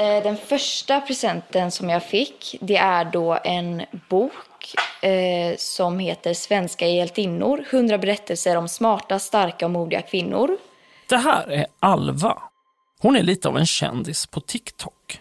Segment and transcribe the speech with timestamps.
[0.00, 6.34] Eh, den första presenten som jag fick, det är då en bok eh, som heter
[6.34, 7.64] Svenska hjältinnor.
[7.70, 10.56] 100 berättelser om smarta, starka och modiga kvinnor.
[11.08, 12.42] Det här är Alva.
[13.00, 15.20] Hon är lite av en kändis på TikTok.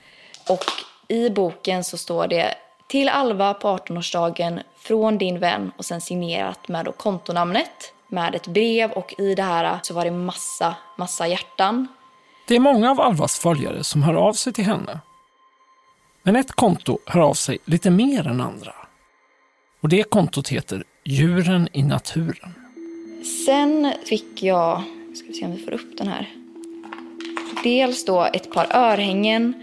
[0.49, 0.65] Och
[1.07, 2.55] i boken så står det
[2.87, 8.47] till Alva på 18-årsdagen från din vän och sen signerat med då kontonamnet med ett
[8.47, 11.87] brev och i det här så var det massa, massa hjärtan.
[12.49, 14.99] Det är många av Alvas följare som hör av sig till henne.
[16.23, 18.73] Men ett konto hör av sig lite mer än andra.
[19.81, 22.53] Och det kontot heter Djuren i naturen.
[23.45, 24.83] Sen fick jag,
[25.15, 26.29] ska vi se om vi får upp den här.
[27.63, 29.53] Dels då ett par örhängen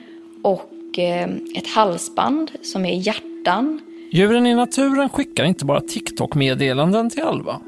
[0.43, 3.81] och eh, ett halsband som är hjärtan.
[4.11, 7.61] Djuren i naturen skickar inte bara TikTok-meddelanden till Alva.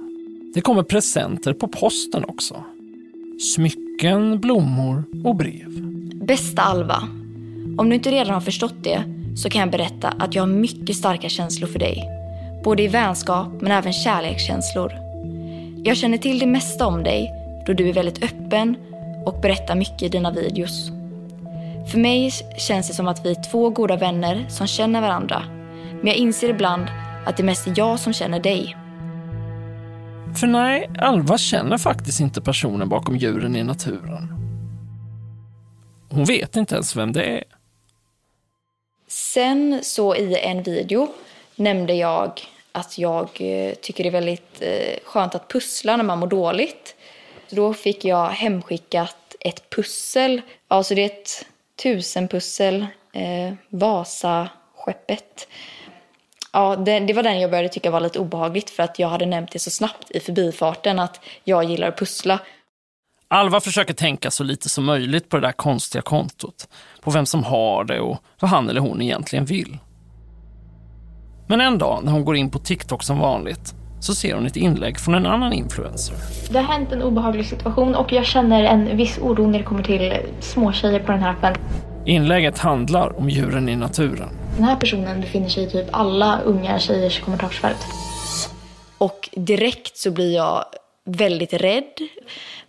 [0.54, 2.64] Det kommer presenter på posten också.
[3.54, 3.87] Smycken,
[4.38, 5.82] blommor och brev.
[6.14, 7.02] Bästa Alva,
[7.78, 9.02] om du inte redan har förstått det
[9.36, 12.08] så kan jag berätta att jag har mycket starka känslor för dig.
[12.64, 14.92] Både i vänskap men även kärlekskänslor.
[15.84, 17.30] Jag känner till det mesta om dig
[17.66, 18.76] då du är väldigt öppen
[19.26, 20.90] och berättar mycket i dina videos.
[21.90, 25.42] För mig känns det som att vi är två goda vänner som känner varandra.
[26.00, 26.86] Men jag inser ibland
[27.26, 28.76] att det mest är jag som känner dig.
[30.36, 34.28] För nej, Alva känner faktiskt inte personen bakom djuren i naturen.
[36.10, 37.44] Hon vet inte ens vem det är.
[39.08, 41.08] Sen så i en video
[41.56, 42.40] nämnde jag
[42.72, 46.94] att jag eh, tycker det är väldigt eh, skönt att pussla när man mår dåligt.
[47.50, 50.42] Då fick jag hemskickat ett pussel.
[50.68, 51.46] Alltså det är ett
[51.82, 55.48] tusenpussel, eh, Vasaskeppet.
[56.52, 59.26] Ja, det, det, var den jag började tycka var lite obehagligt för att jag hade
[59.26, 62.38] nämnt det så snabbt i förbifarten att jag gillar att pussla.
[63.28, 66.68] Alva försöker tänka så lite som möjligt på det där konstiga kontot.
[67.00, 69.78] På vem som har det och vad han eller hon egentligen vill.
[71.48, 74.56] Men en dag när hon går in på TikTok som vanligt så ser hon ett
[74.56, 76.16] inlägg från en annan influencer.
[76.50, 79.82] Det har hänt en obehaglig situation och jag känner en viss oro när det kommer
[79.82, 81.54] till småtjejer på den här appen.
[82.06, 84.28] Inlägget handlar om djuren i naturen.
[84.58, 87.86] Den här personen befinner sig i typ alla unga tjejers kommentarsfält.
[88.98, 90.64] Och direkt så blir jag
[91.04, 91.92] väldigt rädd.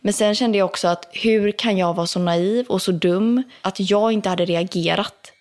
[0.01, 3.44] Men sen kände jag också att hur kan jag vara så naiv och så dum
[3.61, 5.31] att jag inte hade reagerat?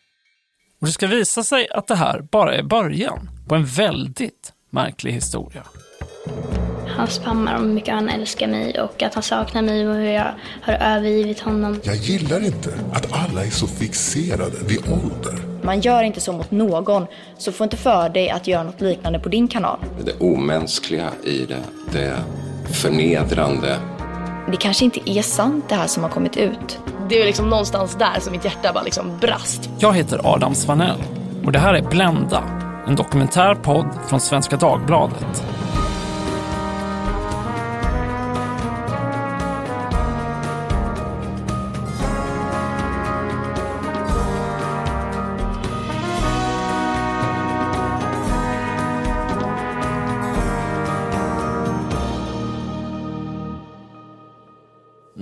[0.80, 5.12] Och det ska visa sig att det här bara är början på en väldigt märklig
[5.12, 5.62] historia.
[6.98, 10.10] Han spammar om hur mycket han älskar mig och att han saknar mig och hur
[10.10, 11.80] jag har övergivit honom.
[11.82, 15.62] Jag gillar inte att alla är så fixerade vid ålder.
[15.62, 17.06] Man gör inte så mot någon,
[17.38, 19.78] så få inte för dig att göra något liknande på din kanal.
[20.04, 22.16] Det omänskliga i det, det
[22.72, 23.76] förnedrande.
[24.50, 26.78] Det kanske inte är sant det här som har kommit ut.
[27.08, 29.70] Det är liksom någonstans där som mitt hjärta bara liksom brast.
[29.78, 31.02] Jag heter Adam Svanell
[31.44, 32.42] och det här är Blända,
[32.86, 35.44] en dokumentärpodd från Svenska Dagbladet.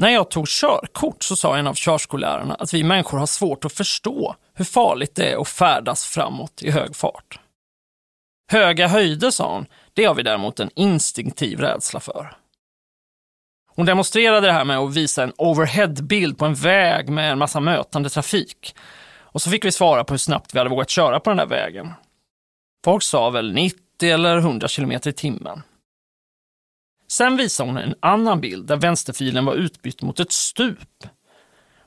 [0.07, 3.73] När jag tog körkort så sa en av körskollärarna att vi människor har svårt att
[3.73, 7.41] förstå hur farligt det är att färdas framåt i hög fart.
[8.51, 12.37] Höga höjder, sa hon, det har vi däremot en instinktiv rädsla för.
[13.75, 17.61] Hon demonstrerade det här med att visa en overheadbild på en väg med en massa
[17.61, 18.75] mötande trafik.
[19.19, 21.47] Och så fick vi svara på hur snabbt vi hade vågat köra på den där
[21.47, 21.93] vägen.
[22.85, 25.63] Folk sa väl 90 eller 100 km i timmen.
[27.09, 31.07] Sen visade hon en annan bild där vänsterfilen var utbytt mot ett stup.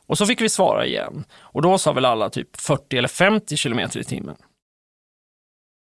[0.06, 3.57] Och så fick vi svara igen och då sa väl alla typ 40 eller 50
[3.57, 4.35] km i timmen.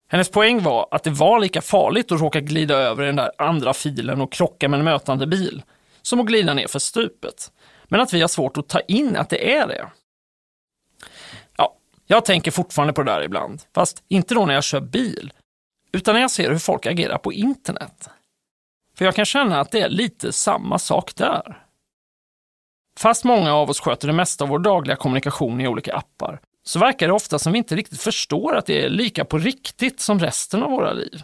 [0.08, 3.74] Hennes poäng var att det var lika farligt att råka glida över den där andra
[3.74, 5.62] filen och krocka med en mötande bil
[6.02, 7.52] som att glida ner för stupet.
[7.84, 9.90] Men att vi har svårt att ta in att det är det.
[11.56, 11.76] Ja,
[12.06, 15.32] jag tänker fortfarande på det där ibland, fast inte då när jag kör bil,
[15.92, 18.10] utan när jag ser hur folk agerar på internet.
[18.94, 21.60] För jag kan känna att det är lite samma sak där.
[22.98, 26.78] Fast många av oss sköter det mesta av vår dagliga kommunikation i olika appar, så
[26.78, 30.18] verkar det ofta som vi inte riktigt förstår att det är lika på riktigt som
[30.18, 31.22] resten av våra liv.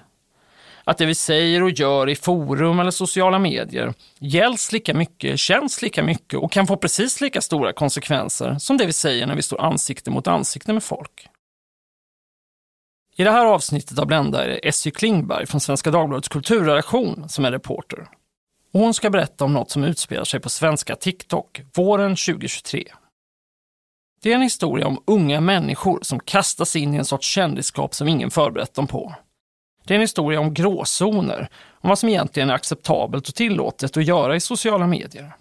[0.84, 5.82] Att det vi säger och gör i forum eller sociala medier gälls lika mycket, känns
[5.82, 9.42] lika mycket och kan få precis lika stora konsekvenser som det vi säger när vi
[9.42, 11.28] står ansikte mot ansikte med folk.
[13.20, 17.44] I det här avsnittet av Blenda är det Essy Klingberg från Svenska Dagbladets kulturredaktion som
[17.44, 18.08] är reporter.
[18.72, 22.84] Och hon ska berätta om något som utspelar sig på svenska TikTok våren 2023.
[24.22, 28.08] Det är en historia om unga människor som kastas in i en sorts kändisskap som
[28.08, 29.14] ingen förberett dem på.
[29.84, 34.06] Det är en historia om gråzoner, om vad som egentligen är acceptabelt och tillåtet att
[34.06, 35.32] göra i sociala medier.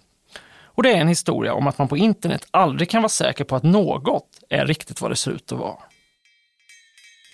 [0.62, 3.56] Och det är en historia om att man på internet aldrig kan vara säker på
[3.56, 5.89] att något är riktigt vad det ser ut att vara.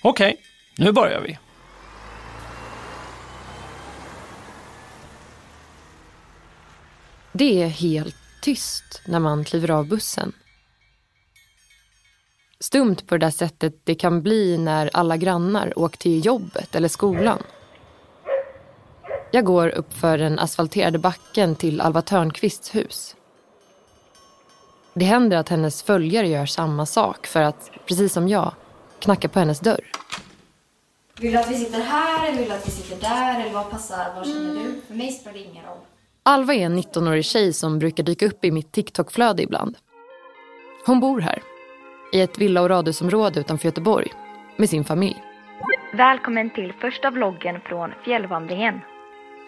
[0.08, 0.37] Okej,
[0.79, 1.38] nu börjar vi.
[7.32, 10.32] Det är helt tyst när man kliver av bussen.
[12.61, 16.88] Stumt på det där sättet det kan bli när alla grannar åkt till jobbet eller
[16.88, 17.43] skolan.
[19.32, 23.17] Jag går upp för den asfalterade backen till Alva Törnqvists hus.
[24.94, 28.55] Det händer att hennes följare gör samma sak för att, precis som jag,
[29.01, 29.91] knacka på hennes dörr.
[31.21, 33.41] Vill du att vi sitter här eller vill du att vi sitter där?
[33.41, 34.15] Eller vad passar?
[34.17, 34.81] Vad känner du?
[34.87, 35.79] För mig spelar det ingen roll.
[36.23, 39.77] Alva är en 19-årig tjej som brukar dyka upp i mitt TikTok-flöde ibland.
[40.87, 41.43] Hon bor här,
[42.13, 44.13] i ett villa och radhusområde utanför Göteborg,
[44.57, 45.23] med sin familj.
[45.95, 48.81] Välkommen till första vloggen från fjällvandringen.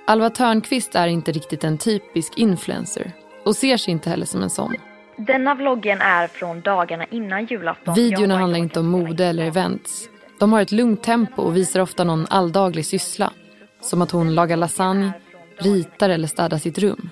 [0.06, 3.12] Alva Törnqvist är inte riktigt en typisk influencer
[3.44, 4.74] och ser sig inte heller som en sån.
[5.18, 7.94] Denna vloggen är från dagarna innan julafton.
[7.94, 10.08] Videorna handlar inte om mode eller events.
[10.38, 13.32] De har ett lugnt tempo och visar ofta någon alldaglig syssla.
[13.80, 15.12] Som att hon lagar lasagne,
[15.58, 17.10] ritar eller städar sitt rum.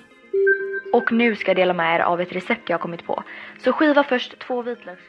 [0.93, 3.23] Och nu ska jag dela med er av ett recept jag har kommit på.
[3.63, 5.01] Så skiva först två vitlöks.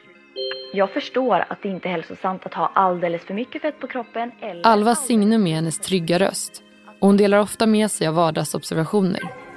[0.73, 4.31] Jag förstår att det inte är hälsosamt att ha alldeles för mycket fett på kroppen
[4.41, 4.67] eller...
[4.67, 6.63] Alvas signum är hennes trygga röst.
[6.99, 9.48] Och hon delar ofta med sig av vardagsobservationer.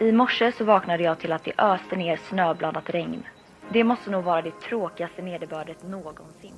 [0.00, 3.22] I morse så vaknade jag till att det öste ner snöblandat regn.
[3.72, 6.54] Det måste nog vara det tråkigaste nederbördet någonsin.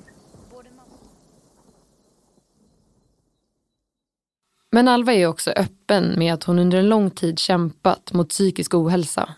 [4.71, 8.73] Men Alva är också öppen med att hon under en lång tid kämpat mot psykisk
[8.73, 9.29] ohälsa.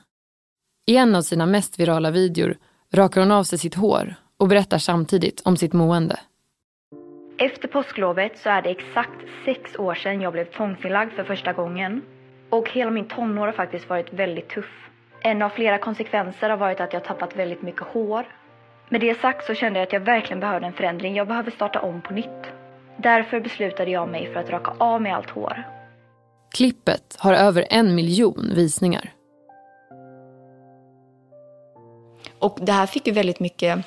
[0.85, 2.57] I en av sina mest virala videor
[2.93, 6.19] rakar hon av sig sitt hår och berättar samtidigt om sitt mående.
[7.37, 12.01] Efter påsklovet så är det exakt sex år sedan jag blev tvångsinlagd för första gången.
[12.49, 14.89] Och hela min tonår har faktiskt varit väldigt tuff.
[15.21, 18.25] En av flera konsekvenser har varit att jag tappat väldigt mycket hår.
[18.89, 21.15] Med det sagt så kände jag att jag verkligen behövde en förändring.
[21.15, 22.51] Jag behöver starta om på nytt.
[22.97, 25.63] Därför beslutade jag mig för att raka av mig allt hår.
[26.55, 29.11] Klippet har över en miljon visningar.
[32.39, 33.85] Och det här fick ju väldigt mycket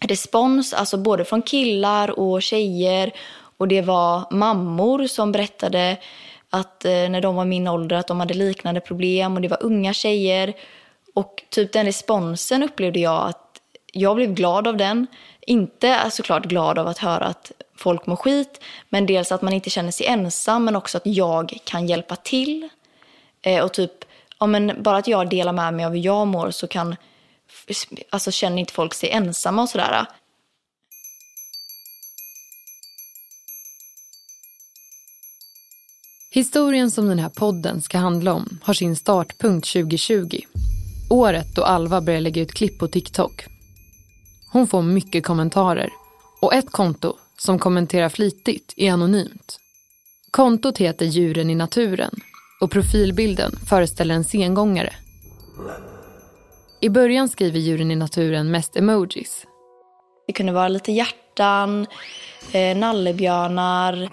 [0.00, 3.12] respons, alltså både från killar och tjejer.
[3.56, 5.96] Och det var mammor som berättade
[6.54, 9.62] att eh, när de var min ålder att de hade liknande problem och det var
[9.62, 10.54] unga tjejer.
[11.14, 13.60] Och typ den responsen upplevde jag att
[13.92, 15.06] jag blev glad av den.
[15.40, 19.52] Inte eh, såklart glad av att höra att folk mår skit, men dels att man
[19.52, 22.68] inte känner sig ensam, men också att jag kan hjälpa till.
[23.42, 24.04] Eh, och typ,
[24.40, 26.96] ja men bara att jag delar med mig av hur jag mår så kan,
[28.10, 30.06] alltså känner inte folk sig ensamma och sådär.
[36.34, 40.38] Historien som den här podden ska handla om har sin startpunkt 2020.
[41.10, 43.44] Året då Alva börjar lägga ut klipp på TikTok.
[44.52, 45.90] Hon får mycket kommentarer
[46.40, 49.58] och ett konto som kommenterar flitigt är anonymt.
[50.30, 52.14] Kontot heter Djuren i naturen
[52.60, 54.92] och profilbilden föreställer en sengångare.
[56.80, 59.46] I början skriver Djuren i naturen mest emojis.
[60.26, 61.86] Det kunde vara lite hjärtan,
[62.52, 64.10] eh, nallebjörnar.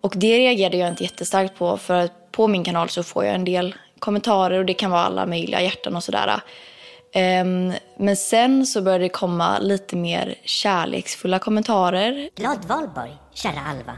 [0.00, 3.34] Och det reagerade jag inte jättestarkt på för att på min kanal så får jag
[3.34, 6.40] en del kommentarer och det kan vara alla möjliga hjärtan och sådär.
[7.12, 13.96] Ehm, Men sen så började det komma lite mer kärleksfulla kommentarer Glad valborg, kära Alva.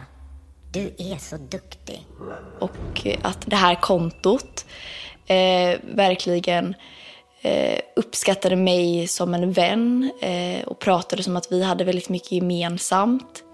[0.72, 2.06] Du är så duktig.
[2.58, 4.66] och att det här kontot
[5.26, 6.74] eh, verkligen
[7.42, 12.32] eh, uppskattade mig som en vän eh, och pratade som att vi hade väldigt mycket
[12.32, 13.44] gemensamt.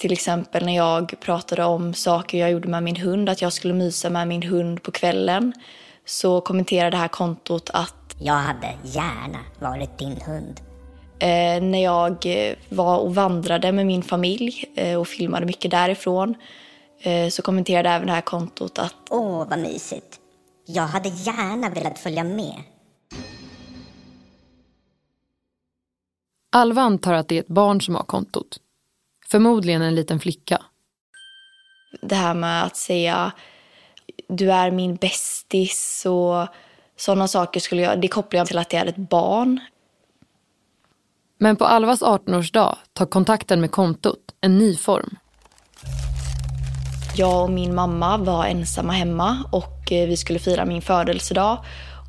[0.00, 3.74] Till exempel när jag pratade om saker jag gjorde med min hund, att jag skulle
[3.74, 5.52] mysa med min hund på kvällen,
[6.04, 10.60] så kommenterade det här kontot att Jag hade gärna varit din hund.
[11.18, 16.34] eh, när jag eh, var och vandrade med min familj eh, och filmade mycket därifrån
[17.02, 20.20] eh, så kommenterade även det här kontot att Åh, vad mysigt.
[20.66, 22.54] Jag hade gärna velat följa med.
[26.52, 28.60] Alva antar att det är ett barn som har kontot.
[29.30, 30.62] Förmodligen en liten flicka.
[32.02, 33.32] det här med att säga
[34.28, 36.46] du är min bästis och
[36.96, 39.60] sådana saker skulle jag, det kopplar jag till att det är ett barn.
[41.38, 45.16] Men på Alvas 18-årsdag tar kontakten med kontot en ny form.
[47.16, 51.64] Jag och min mamma var ensamma hemma och eh, vi skulle fira min födelsedag.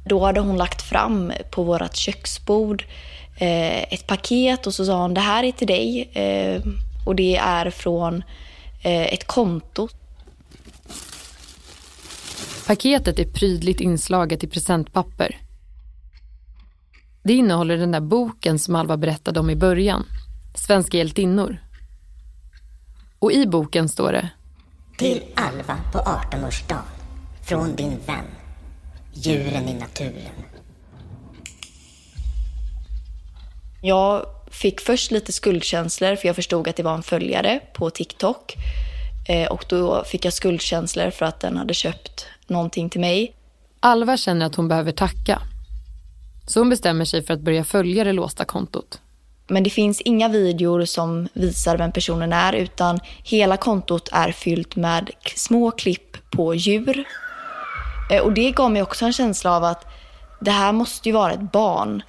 [0.05, 2.83] Då hade hon lagt fram på vårt köksbord
[3.39, 6.61] eh, ett paket och så sa hon det här är till dig eh,
[7.05, 8.23] och det är från
[8.81, 9.87] eh, ett konto.
[12.67, 15.37] Paketet är prydligt inslaget i presentpapper.
[17.23, 20.05] Det innehåller den där boken som Alva berättade om i början,
[20.55, 21.57] Svenska hjältinnor.
[23.19, 24.29] Och i boken står det
[24.97, 26.81] Till Alva på 18-årsdagen.
[27.41, 28.25] Från din vän.
[29.13, 30.45] Djuren i naturen.
[33.81, 38.55] Jag fick först lite skuldkänslor för jag förstod att det var en följare på TikTok.
[39.27, 43.33] Eh, och då fick jag skuldkänslor för att den hade köpt någonting till mig.
[43.79, 45.41] Alva känner att hon behöver tacka.
[46.47, 48.99] Så hon bestämmer sig för att börja följa det låsta kontot.
[49.47, 54.75] Men det finns inga videor som visar vem personen är utan hela kontot är fyllt
[54.75, 57.03] med små klipp på djur.
[58.11, 59.85] Eh, Och det gav mig också en känsla av att
[60.41, 62.03] det här måste ju vara ett barn.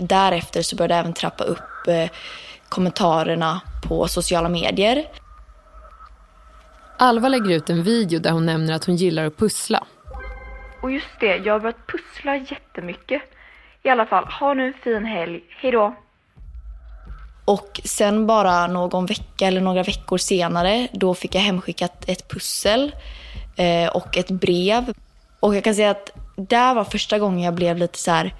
[0.00, 2.10] Därefter så började jag även trappa upp eh,
[2.68, 5.04] kommentarerna på sociala medier.
[6.98, 9.86] Alva lägger ut en video där hon nämner att hon gillar att pussla.
[10.82, 13.22] Och just det, jag har börjat pussla jättemycket.
[13.82, 15.40] I alla fall, ha nu en fin helg.
[15.48, 15.94] Hej då!
[17.44, 22.94] Och sen bara någon vecka eller några veckor senare, då fick jag hemskickat ett pussel
[23.56, 24.94] eh, och ett brev.
[25.40, 28.34] Och jag kan säga att där var första gången jag blev lite så här,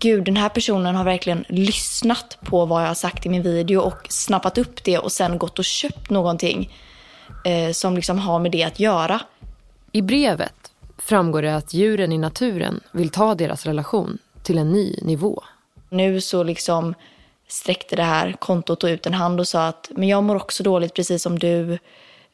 [0.00, 3.80] gud den här personen har verkligen lyssnat på vad jag har sagt i min video
[3.80, 6.72] och snappat upp det och sen gått och köpt någonting
[7.44, 9.20] eh, som liksom har med det att göra.
[9.92, 14.98] I brevet framgår det att djuren i naturen vill ta deras relation till en ny
[15.02, 15.42] nivå.
[15.90, 16.94] Nu så liksom
[17.48, 20.94] sträckte det här kontot ut en hand och sa att men jag mår också dåligt
[20.94, 21.78] precis som du.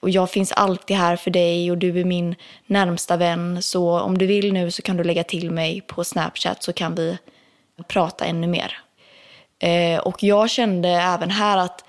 [0.00, 2.34] Och jag finns alltid här för dig och du är min
[2.66, 3.62] närmsta vän.
[3.62, 6.94] Så om du vill nu så kan du lägga till mig på Snapchat så kan
[6.94, 7.18] vi
[7.86, 8.78] prata ännu mer.
[9.58, 11.84] Eh, och jag kände även här att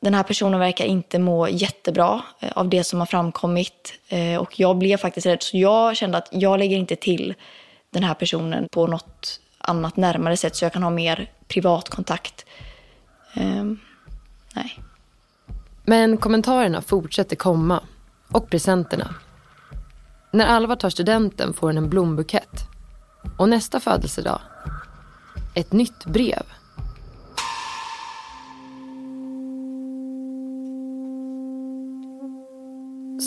[0.00, 3.92] den här personen verkar inte må jättebra eh, av det som har framkommit.
[4.08, 5.42] Eh, och jag blev faktiskt rädd.
[5.42, 7.34] Så jag kände att jag lägger inte till
[7.90, 12.46] den här personen på något annat närmare sätt så jag kan ha mer privatkontakt.
[13.36, 13.80] Um,
[14.54, 14.78] nej.
[15.84, 17.82] Men kommentarerna fortsätter komma.
[18.32, 19.14] Och presenterna.
[20.30, 22.68] När Alva tar studenten får hon en blombukett.
[23.36, 24.40] Och nästa födelsedag,
[25.54, 26.42] ett nytt brev.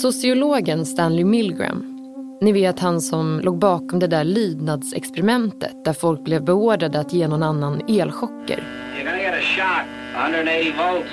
[0.02, 1.98] Sociologen Stanley Milgram,
[2.42, 7.28] ni vet han som låg bakom det där lydnadsexperimentet där folk blev beordrade att ge
[7.28, 8.64] någon annan elchocker.
[8.98, 11.10] You're gonna get a shock, 180 volts.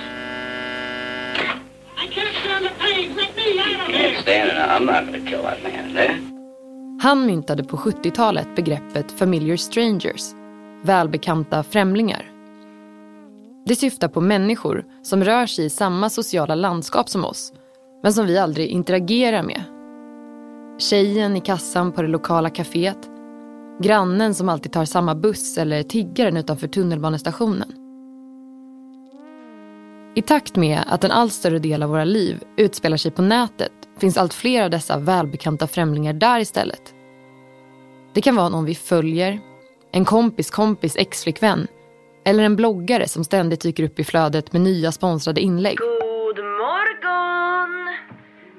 [1.97, 3.15] I can't stand the pain.
[3.15, 4.09] Let me out of here.
[4.09, 4.57] Can't stand it.
[4.57, 6.38] I'm not gonna kill that man, there.
[7.01, 10.21] Han myntade på 70-talet begreppet familiar strangers,
[10.83, 12.31] välbekanta främlingar.
[13.65, 17.53] Det syftar på människor som rör sig i samma sociala landskap som oss,
[18.03, 19.63] men som vi aldrig interagerar med.
[20.79, 23.09] Tjejen i kassan på det lokala kaféet,
[23.81, 27.73] grannen som alltid tar samma buss eller tiggaren utanför tunnelbanestationen.
[30.15, 33.78] I takt med att en allt större del av våra liv utspelar sig på nätet
[33.99, 36.93] finns allt fler av dessa välbekanta främlingar där istället.
[38.13, 39.39] Det kan vara någon vi följer,
[39.91, 41.67] en kompis kompis exflickvän
[42.25, 45.77] eller en bloggare som ständigt dyker upp i flödet med nya sponsrade inlägg.
[45.77, 47.95] God morgon!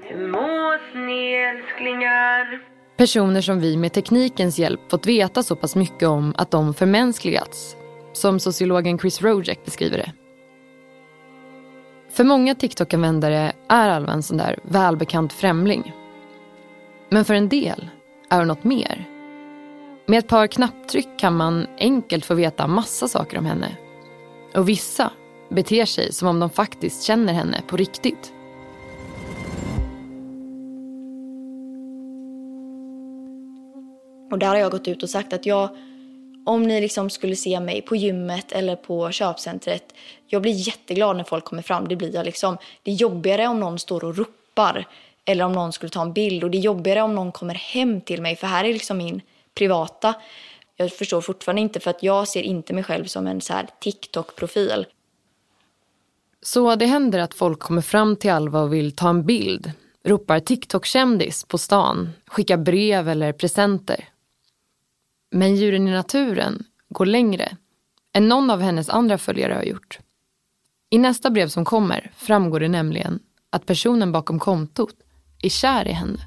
[0.02, 2.60] Hur mås ni älsklingar?
[2.96, 7.76] Personer som vi med teknikens hjälp fått veta så pass mycket om att de förmänskligats.
[8.12, 10.12] Som sociologen Chris Rojek beskriver det.
[12.10, 15.92] För många TikTok-användare är Alva en sån där välbekant främling.
[17.08, 17.90] Men för en del
[18.30, 19.08] är hon något mer.
[20.06, 23.76] Med ett par knapptryck kan man enkelt få veta massa saker om henne.
[24.54, 25.12] Och vissa
[25.48, 28.32] beter sig som om de faktiskt känner henne på riktigt.
[34.30, 35.70] Och där har jag gått ut och sagt att jag,
[36.46, 39.94] om ni liksom skulle se mig på gymmet eller på köpcentret,
[40.26, 41.88] jag blir jätteglad när folk kommer fram.
[41.88, 42.56] Det blir jag liksom.
[42.82, 44.86] Det är jobbigare om någon står och ropar
[45.24, 48.00] eller om någon skulle ta en bild och det är jobbigare om någon kommer hem
[48.00, 49.20] till mig för här är liksom min
[49.54, 50.14] privata.
[50.76, 53.68] Jag förstår fortfarande inte för att jag ser inte mig själv som en så här
[53.80, 54.86] TikTok-profil.
[56.42, 59.72] Så det händer att folk kommer fram till Alva och vill ta en bild,
[60.04, 64.08] ropar TikTok-kändis på stan, skickar brev eller presenter.
[65.30, 67.56] Men djuren i naturen går längre
[68.12, 69.98] än någon av hennes andra följare har gjort.
[70.90, 73.18] I nästa brev som kommer framgår det nämligen
[73.50, 74.94] att personen bakom kontot
[75.42, 76.18] är kär i henne.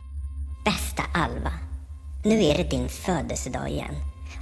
[0.65, 1.51] Bästa Alva,
[2.25, 3.95] nu är det din födelsedag igen.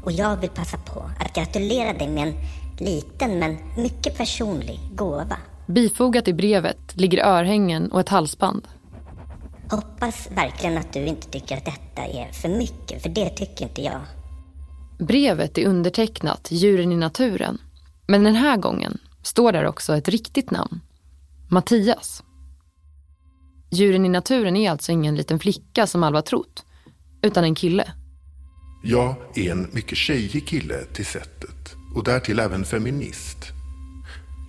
[0.04, 2.34] Och jag vill passa på att gratulera dig med en
[2.86, 5.38] liten men mycket personlig gåva.
[5.68, 8.68] Bifogat i brevet ligger örhängen och ett halsband.
[9.72, 13.82] Hoppas verkligen att du inte tycker att detta är för mycket, för det tycker inte
[13.82, 14.02] jag.
[15.02, 17.58] Brevet är undertecknat Djuren i naturen.
[18.08, 20.82] Men den här gången står där också ett riktigt namn.
[21.50, 22.24] Mattias.
[23.72, 26.66] Djuren i naturen är alltså ingen liten flicka som Alva trott,
[27.22, 27.94] utan en kille.
[28.84, 33.38] Jag är en mycket tjejig kille till sättet och därtill även feminist.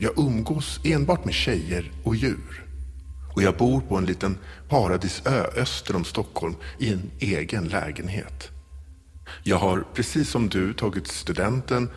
[0.00, 2.64] Jag umgås enbart med tjejer och djur.
[3.34, 8.51] Och jag bor på en liten paradisö öster om Stockholm i en egen lägenhet.
[9.44, 11.90] Jag har precis som du tagit studenten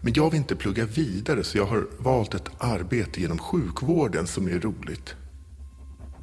[0.00, 4.48] men jag vill inte plugga vidare så jag har valt ett arbete genom sjukvården som
[4.48, 5.14] är roligt.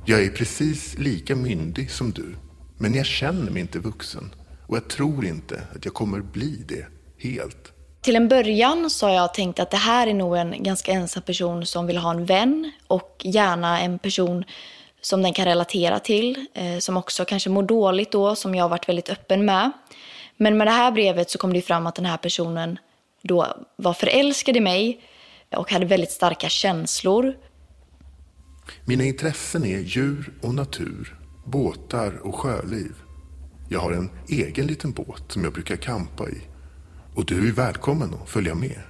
[0.05, 2.36] Jag är precis lika myndig som du
[2.77, 4.36] men jag känner mig inte vuxen
[4.67, 6.86] och jag tror inte att jag kommer bli det
[7.17, 7.74] helt.
[8.01, 11.24] Till en början så har jag tänkt att det här är nog en ganska ensam
[11.24, 14.43] person som vill ha en vän och gärna en person
[15.01, 18.69] som den kan relatera till, eh, som också kanske mår dåligt då, som jag har
[18.69, 19.72] varit väldigt öppen med.
[20.38, 22.79] Men med det här brevet så kom det fram att den här personen
[23.22, 25.01] då var förälskad i mig
[25.56, 27.38] och hade väldigt starka känslor.
[28.86, 32.96] Mina intressen är djur och natur, båtar och sjöliv.
[33.70, 36.41] Jag har en egen liten båt som jag brukar kampa i.
[37.15, 38.82] Och du är välkommen att följa med.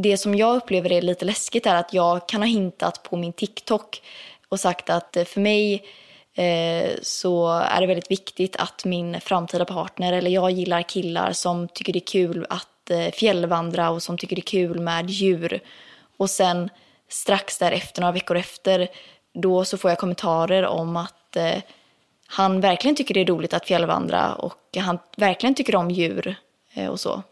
[0.00, 3.32] Det som jag upplever är lite läskigt är att jag kan ha hintat på min
[3.32, 4.02] TikTok
[4.48, 5.84] och sagt att för mig
[6.34, 11.68] eh, så är det väldigt viktigt att min framtida partner, eller jag gillar killar som
[11.68, 15.60] tycker det är kul att eh, fjällvandra och som tycker det är kul med djur.
[16.16, 16.70] Och sen
[17.08, 18.88] strax därefter, några veckor efter,
[19.34, 21.62] då så får jag kommentarer om att eh,
[22.26, 26.36] han verkligen tycker det är roligt att fjällvandra och han verkligen tycker om djur
[26.74, 27.22] eh, och så.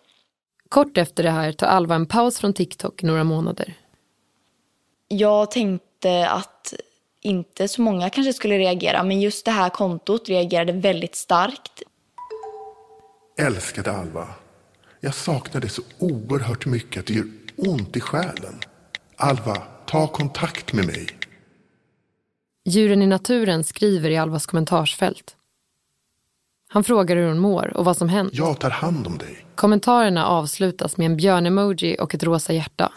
[0.69, 3.75] Kort efter det här tar Alva en paus från TikTok några månader.
[5.09, 6.75] Jag tänkte att
[7.25, 11.83] inte så många kanske skulle reagera, men just det här kontot reagerade väldigt starkt.
[13.39, 14.29] Älskade Alva.
[15.01, 18.61] Jag saknar dig så oerhört mycket att det gör ont i själen.
[19.17, 19.57] Alva,
[19.87, 21.07] ta kontakt med mig.
[22.69, 25.37] Djuren i naturen skriver i Alvas kommentarsfält.
[26.69, 28.35] Han frågar hur hon mår och vad som hänt.
[28.35, 29.47] Jag tar hand om dig.
[29.55, 32.93] Kommentarerna avslutas med en björnemoji och ett rosa hjärta.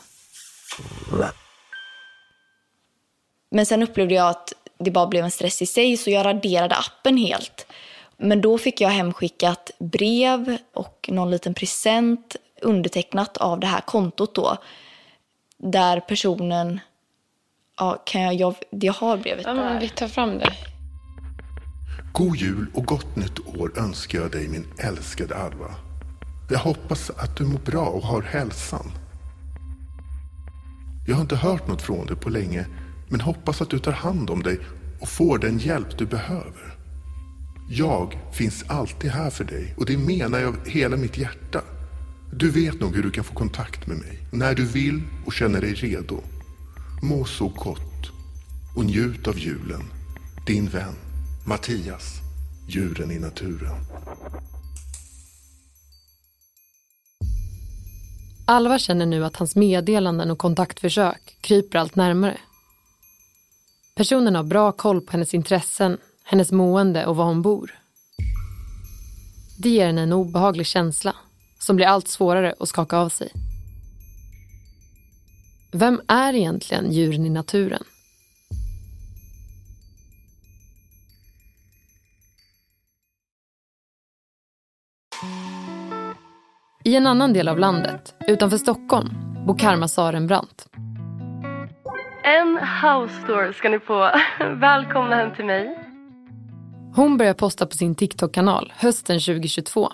[3.49, 6.75] Men sen upplevde jag att det bara blev en stress i sig så jag raderade
[6.75, 7.65] appen helt.
[8.17, 14.35] Men då fick jag hemskickat brev och någon liten present undertecknat av det här kontot
[14.35, 14.57] då.
[15.57, 16.79] Där personen...
[17.77, 18.33] Ja, kan jag...
[18.33, 20.53] Jag, jag har brevet ja, men Vi tar fram det.
[22.13, 25.75] God jul och gott nytt år önskar jag dig min älskade Alva.
[26.49, 28.91] Jag hoppas att du mår bra och har hälsan.
[31.07, 32.65] Jag har inte hört något från dig på länge
[33.09, 34.59] men hoppas att du tar hand om dig
[34.99, 36.77] och får den hjälp du behöver.
[37.69, 41.61] Jag finns alltid här för dig och det menar jag av hela mitt hjärta.
[42.33, 45.61] Du vet nog hur du kan få kontakt med mig när du vill och känner
[45.61, 46.21] dig redo.
[47.03, 48.11] Må så gott
[48.75, 49.83] och njut av julen.
[50.47, 50.95] Din vän
[51.47, 52.21] Mattias,
[52.67, 53.75] djuren i naturen.
[58.45, 62.37] Alva känner nu att hans meddelanden och kontaktförsök kryper allt närmare.
[63.97, 67.71] Personen har bra koll på hennes intressen, hennes mående och var hon bor.
[69.59, 71.15] Det ger henne en obehaglig känsla
[71.59, 73.31] som blir allt svårare att skaka av sig.
[75.71, 77.83] Vem är egentligen djuren i naturen?
[86.83, 89.09] I en annan del av landet, utanför Stockholm,
[89.47, 90.67] bor Karma Sarenbrant.
[92.27, 94.11] En house tour ska ni få.
[94.39, 95.79] Välkomna hem till mig.
[96.95, 99.89] Hon börjar posta på sin TikTok-kanal hösten 2022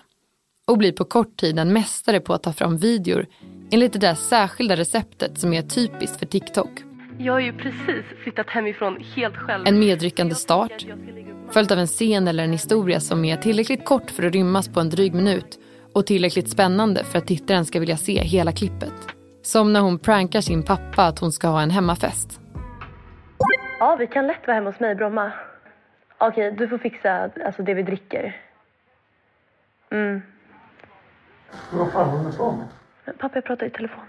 [0.67, 3.25] och blir på kort tid en mästare på att ta fram videor
[3.71, 6.69] enligt det där särskilda receptet som är typiskt för TikTok.
[7.19, 9.67] Jag har ju precis flyttat hemifrån helt själv.
[9.67, 10.85] En medryckande start,
[11.49, 14.79] följt av en scen eller en historia som är tillräckligt kort för att rymmas på
[14.79, 15.59] en dryg minut
[15.93, 18.93] och tillräckligt spännande för att tittaren ska vilja se hela klippet.
[19.43, 22.39] Som när hon prankar sin pappa att hon ska ha en hemmafest.
[23.79, 25.31] Ja, vi kan lätt vara hemma hos mig i Bromma.
[26.17, 28.41] Okej, du får fixa alltså, det vi dricker.
[29.91, 30.21] Mm.
[31.71, 32.67] Vad fan håller du på med?
[33.19, 34.05] Pappa, jag pratar i telefon.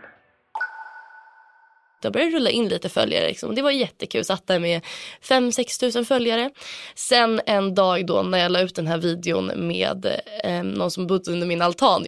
[2.03, 3.27] Det började rulla in lite följare.
[3.27, 3.55] Liksom.
[3.55, 4.25] Det var jättekul.
[4.25, 4.85] Satt där med
[5.23, 6.51] 5-6 tusen följare.
[6.95, 10.07] Sen en dag då när jag la ut den här videon med
[10.45, 12.05] eh, någon som bodde under min altan.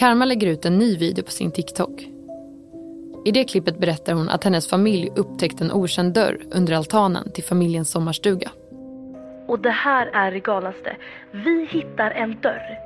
[0.00, 2.08] Karma lägger ut en ny video på sin TikTok.
[3.24, 7.44] I det klippet berättar hon att hennes familj upptäckt en okänd dörr under altanen till
[7.44, 8.50] familjens sommarstuga.
[9.46, 10.96] Och det här är det galnaste.
[11.30, 12.78] Vi hittar en dörr.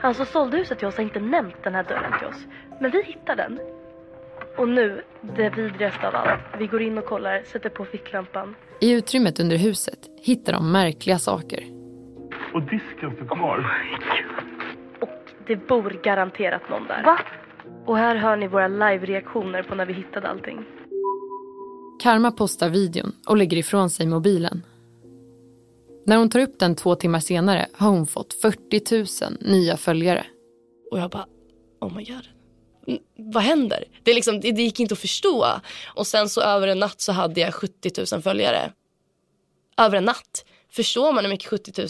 [0.00, 2.46] Alltså såldehuset till oss har inte nämnt den här dörren till oss.
[2.80, 3.58] Men vi hittar den.
[4.56, 5.02] Och nu,
[5.36, 6.40] det vidrigaste av allt.
[6.58, 8.54] Vi går in och kollar, sätter på ficklampan.
[8.80, 11.64] I utrymmet under huset hittar de märkliga saker.
[12.54, 13.58] Och disken står kvar.
[13.58, 14.51] Och
[15.46, 17.02] det bor garanterat någon där.
[17.04, 17.18] Va?
[17.86, 20.64] Och här hör ni våra live-reaktioner på när vi hittade allting.
[22.02, 24.62] Karma postar videon och lägger ifrån sig mobilen.
[26.06, 30.26] När hon tar upp den två timmar senare har hon fått 40 000 nya följare.
[30.90, 31.26] Och jag bara,
[31.80, 32.28] oh my god.
[32.86, 33.84] Mm, vad händer?
[34.02, 35.46] Det, liksom, det, det gick inte att förstå.
[35.94, 38.72] Och sen så över en natt så hade jag 70 000 följare.
[39.76, 40.44] Över en natt.
[40.70, 41.88] Förstår man hur mycket 70 000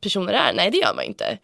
[0.00, 0.52] personer är?
[0.52, 1.38] Nej, det gör man inte.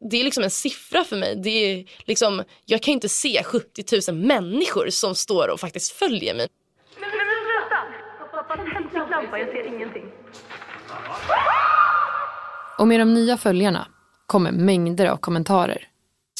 [0.00, 1.36] Det är liksom en siffra för mig.
[1.36, 6.34] Det är liksom, jag kan inte se 70 000 människor som står och faktiskt följer
[6.34, 6.48] mig.
[7.00, 8.36] Men, men, men sluta!
[8.36, 10.04] Pappa, tänd ficklampa, jag ser ingenting.
[12.78, 13.86] Och med de nya följarna
[14.26, 15.89] kommer mängder av kommentarer.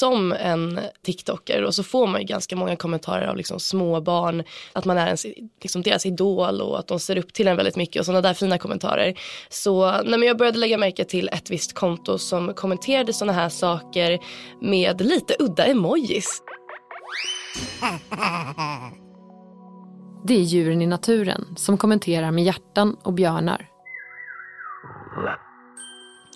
[0.00, 4.84] Som en TikToker och så får man ju ganska många kommentarer av liksom småbarn, att
[4.84, 5.26] man är ens,
[5.62, 8.34] liksom deras idol och att de ser upp till en väldigt mycket och sådana där
[8.34, 9.18] fina kommentarer.
[9.48, 13.48] Så nej, men jag började lägga märke till ett visst konto som kommenterade sådana här
[13.48, 14.18] saker
[14.60, 16.42] med lite udda emojis.
[20.24, 23.66] Det är djuren i naturen som kommenterar med hjärtan och björnar.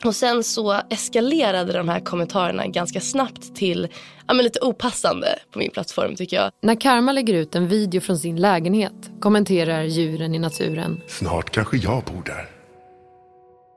[0.05, 3.89] Och sen så eskalerade de här kommentarerna ganska snabbt till
[4.27, 6.51] ja, men lite opassande på min plattform tycker jag.
[6.63, 11.01] När Karma lägger ut en video från sin lägenhet kommenterar djuren i naturen.
[11.09, 12.49] Snart kanske jag bor där.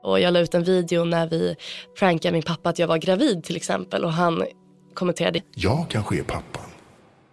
[0.02, 1.56] Och jag la ut en video när vi
[1.98, 4.44] prankade min pappa att jag var gravid till exempel och han
[4.94, 5.40] kommenterade.
[5.54, 6.64] Jag kanske är pappan.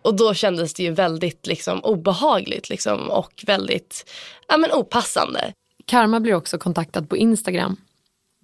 [0.02, 4.12] Och då kändes det ju väldigt liksom, obehagligt liksom, och väldigt
[4.48, 5.54] ja, men opassande.
[5.86, 7.78] Karma blir också kontaktad på Instagram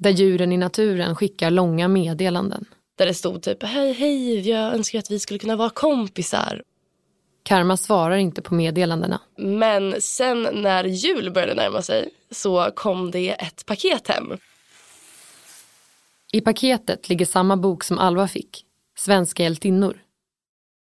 [0.01, 2.65] där djuren i naturen skickar långa meddelanden.
[2.97, 6.63] Där det stod typ hej hej jag önskar att vi skulle kunna vara kompisar.
[7.43, 9.21] Karma svarar inte på meddelandena.
[9.37, 14.37] Men sen när jul började närma sig så kom det ett paket hem.
[16.33, 18.65] I paketet ligger samma bok som Alva fick,
[18.97, 19.97] Svenska hjältinnor.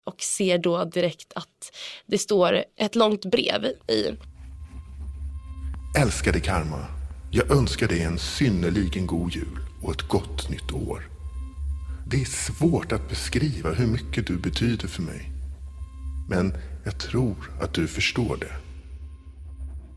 [0.07, 4.17] Och ser då direkt att det står ett långt brev i.
[6.03, 7.00] Älskade Karma.
[7.33, 11.09] Jag önskar dig en synnerligen god jul och ett gott nytt år.
[12.07, 15.31] Det är svårt att beskriva hur mycket du betyder för mig.
[16.29, 18.53] Men jag tror att du förstår det.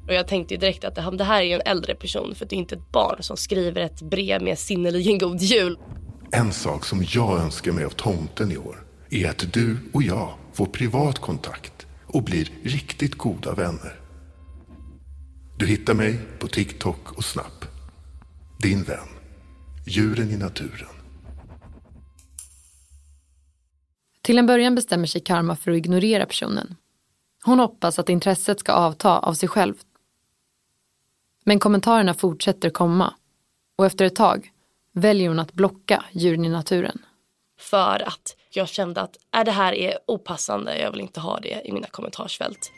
[0.07, 2.75] Och jag tänkte direkt att det här är en äldre person för det är inte
[2.75, 5.77] ett barn som skriver ett brev med synnerligen god jul.
[6.31, 10.33] En sak som jag önskar mig av tomten i år är att du och jag
[10.53, 14.02] får privat kontakt och blir riktigt goda vänner.
[15.57, 17.65] Du hittar mig på TikTok och Snap.
[18.59, 19.07] Din vän.
[19.87, 20.89] Djuren i naturen.
[24.21, 26.75] Till en början bestämmer sig Karma för att ignorera personen.
[27.43, 29.85] Hon hoppas att intresset ska avta av sig självt.
[31.43, 33.13] Men kommentarerna fortsätter komma
[33.77, 34.51] och efter ett tag
[34.93, 37.05] väljer hon att blocka djuren i naturen.
[37.59, 41.61] För att jag kände att äh, det här är opassande, jag vill inte ha det
[41.65, 42.71] i mina kommentarsfält.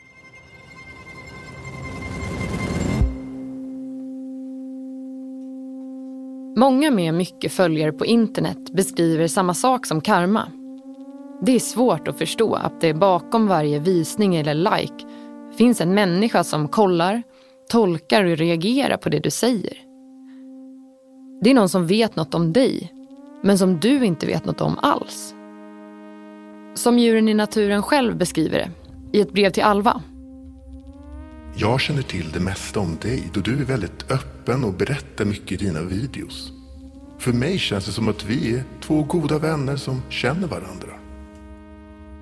[6.58, 10.48] Många med mycket följare på internet beskriver samma sak som karma.
[11.42, 15.04] Det är svårt att förstå att det bakom varje visning eller like
[15.58, 17.22] finns en människa som kollar,
[17.70, 19.78] tolkar och reagerar på det du säger.
[21.42, 22.92] Det är någon som vet något om dig,
[23.42, 25.34] men som du inte vet något om alls.
[26.74, 28.70] Som djuren i naturen själv beskriver det
[29.18, 30.02] i ett brev till Alva.
[31.58, 35.62] Jag känner till det mesta om dig då du är väldigt öppen och berättar mycket
[35.62, 36.52] i dina videos.
[37.18, 40.88] För mig känns det som att vi är två goda vänner som känner varandra.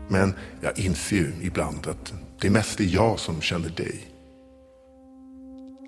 [0.09, 4.11] Men jag inser ju ibland att det mest är jag som känner dig.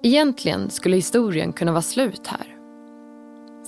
[0.02, 2.56] Egentligen skulle historien kunna vara slut här.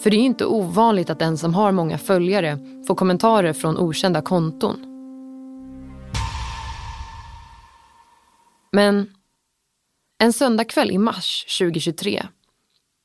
[0.02, 4.22] För det är inte ovanligt att den som har många följare får kommentarer från okända
[4.22, 4.76] konton.
[8.72, 9.06] Men
[10.18, 12.26] en söndagkväll i mars 2023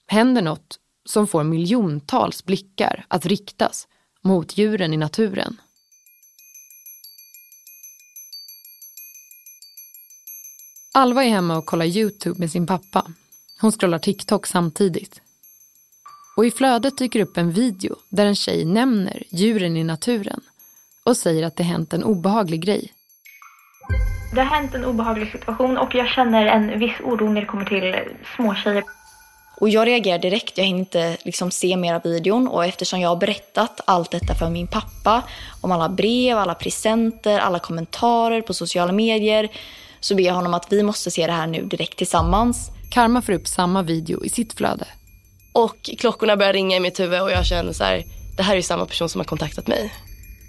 [0.08, 3.88] händer något som får miljontals blickar att riktas
[4.22, 5.62] mot djuren i naturen.
[10.94, 13.12] Alva är hemma och kollar YouTube med sin pappa.
[13.62, 15.22] Hon scrollar TikTok samtidigt.
[16.38, 20.42] Och i flödet dyker upp en video där en tjej nämner djuren i naturen
[21.04, 22.94] och säger att det hänt en obehaglig grej.
[24.34, 27.66] Det har hänt en obehaglig situation och jag känner en viss oro när det kommer
[27.66, 27.96] till
[28.36, 28.84] småtjejer.
[29.56, 33.10] Och jag reagerar direkt, jag hinner inte liksom se mer av videon och eftersom jag
[33.10, 35.24] har berättat allt detta för min pappa
[35.62, 39.52] om alla brev, alla presenter, alla kommentarer på sociala medier
[40.00, 42.72] så ber jag honom att vi måste se det här nu direkt tillsammans.
[42.92, 44.86] Karma får upp samma video i sitt flöde.
[45.54, 48.04] Och klockorna börjar ringa i mitt huvud och jag känner så här,
[48.38, 49.92] det här är samma person som har kontaktat mig.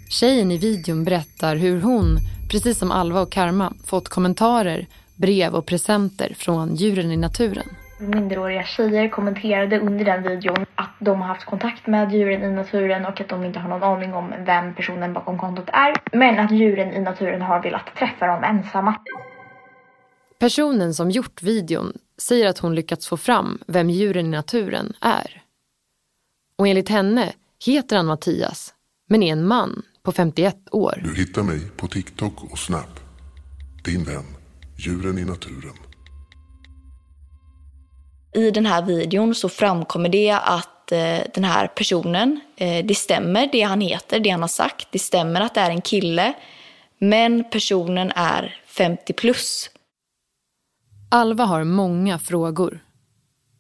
[0.09, 2.19] Tjejen i videon berättar hur hon,
[2.51, 4.87] precis som Alva och Karma, fått kommentarer,
[5.17, 7.67] brev och presenter från djuren i naturen.
[8.01, 13.07] Minderåriga tjejer kommenterade under den videon att de har haft kontakt med djuren i naturen
[13.07, 15.95] och att de inte har någon aning om vem personen bakom kontot är.
[16.13, 18.95] Men att djuren i naturen har velat träffa dem ensamma.
[20.39, 25.43] Personen som gjort videon säger att hon lyckats få fram vem djuren i naturen är.
[26.59, 27.33] Och enligt henne
[27.67, 28.75] heter han Mattias,
[29.09, 31.01] men är en man på 51 år.
[31.05, 33.01] Du hittar mig på TikTok och Snap.
[33.85, 34.25] Din vän,
[34.77, 35.75] djuren i naturen.
[38.35, 43.49] I den här videon så framkommer det att eh, den här personen, eh, det stämmer
[43.53, 44.89] det han heter, det han har sagt.
[44.93, 46.35] Det stämmer att det är en kille.
[46.99, 49.71] Men personen är 50 plus.
[51.11, 52.85] Alva har många frågor.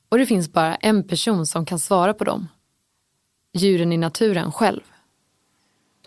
[0.09, 2.49] Och det finns bara en person som kan svara på dem.
[3.53, 4.81] Djuren i naturen själv.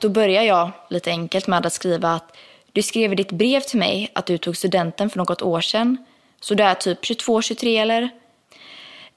[0.02, 2.36] Då börjar jag lite enkelt med att skriva att
[2.72, 5.98] du skrev i ditt brev till mig att du tog studenten för något år sedan.
[6.42, 8.10] Så du är typ 22-23 eller?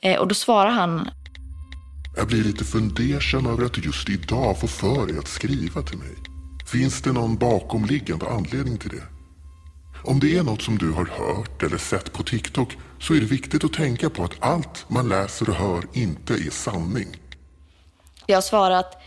[0.01, 1.11] Eh, och då svarar han.
[2.17, 5.99] Jag blir lite fundersam över att du just idag får för dig att skriva till
[5.99, 6.17] mig.
[6.73, 9.03] Finns det någon bakomliggande anledning till det?
[10.05, 13.27] Om det är något som du har hört eller sett på TikTok så är det
[13.27, 17.09] viktigt att tänka på att allt man läser och hör inte är sanning.
[18.27, 19.00] Jag har svarat,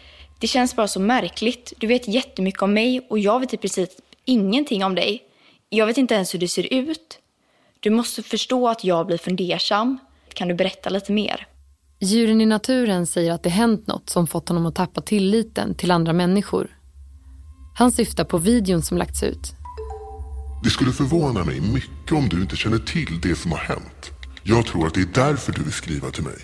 [0.44, 1.74] det känns bara så märkligt.
[1.78, 3.90] Du vet jättemycket om mig och jag vet i princip
[4.26, 5.22] ingenting om dig.
[5.70, 7.20] Jag vet inte ens hur du ser ut.
[7.80, 10.00] Du måste förstå att jag blir fundersam.
[10.34, 11.48] Kan du berätta lite mer?
[12.00, 15.92] Djuren i naturen säger att det hänt något som fått honom att tappa tilliten till
[15.92, 16.78] andra människor.
[17.78, 19.54] Han syftar på videon som lagts ut.
[20.64, 24.12] Det skulle förvåna mig mycket om du inte känner till det som har hänt.
[24.44, 26.38] Jag tror att det är därför du vill skriva till mig.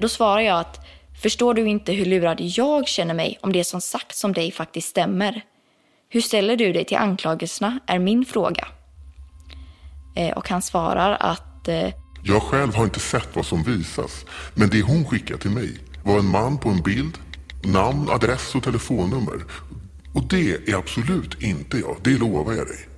[0.00, 0.84] Då svarar jag att
[1.22, 4.88] förstår du inte hur lurad jag känner mig om det som sagts om dig faktiskt
[4.88, 5.42] stämmer?
[6.08, 8.68] Hur ställer du dig till anklagelserna är min fråga.
[10.16, 11.88] Eh, och han svarar att eh,
[12.24, 16.18] Jag själv har inte sett vad som visas, men det hon skickade till mig var
[16.18, 17.18] en man på en bild,
[17.64, 19.44] namn, adress och telefonnummer.
[20.14, 22.88] Och det är absolut inte jag, det lovar jag dig.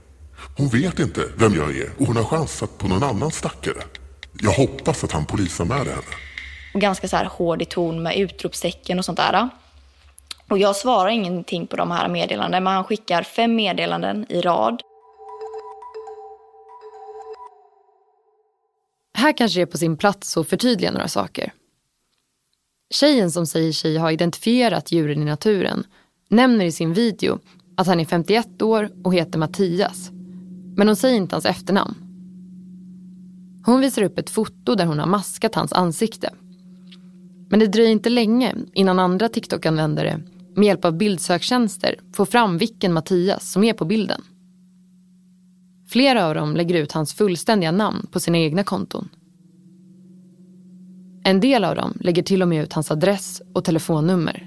[0.57, 3.83] Hon vet inte vem jag är och hon har chansat på någon annan stackare.
[4.41, 6.30] Jag hoppas att han polisanmäler henne
[6.75, 9.49] och ganska så här hård i ton med utropstecken och sånt där.
[10.49, 14.83] Och jag svarar ingenting på de här meddelandena, men han skickar fem meddelanden i rad.
[19.15, 21.53] Här kanske det är på sin plats att förtydliga några saker.
[22.91, 25.85] Tjejen som säger sig ha identifierat djuren i naturen
[26.29, 27.39] nämner i sin video
[27.77, 30.11] att han är 51 år och heter Mattias.
[30.77, 31.95] Men hon säger inte hans efternamn.
[33.67, 36.31] Hon visar upp ett foto där hon har maskat hans ansikte.
[37.51, 40.21] Men det dröjer inte länge innan andra TikTok-användare
[40.55, 44.23] med hjälp av bildsöktjänster får fram vilken Mattias som är på bilden.
[45.89, 49.09] Flera av dem lägger ut hans fullständiga namn på sina egna konton.
[51.25, 54.47] En del av dem lägger till och med ut hans adress och telefonnummer.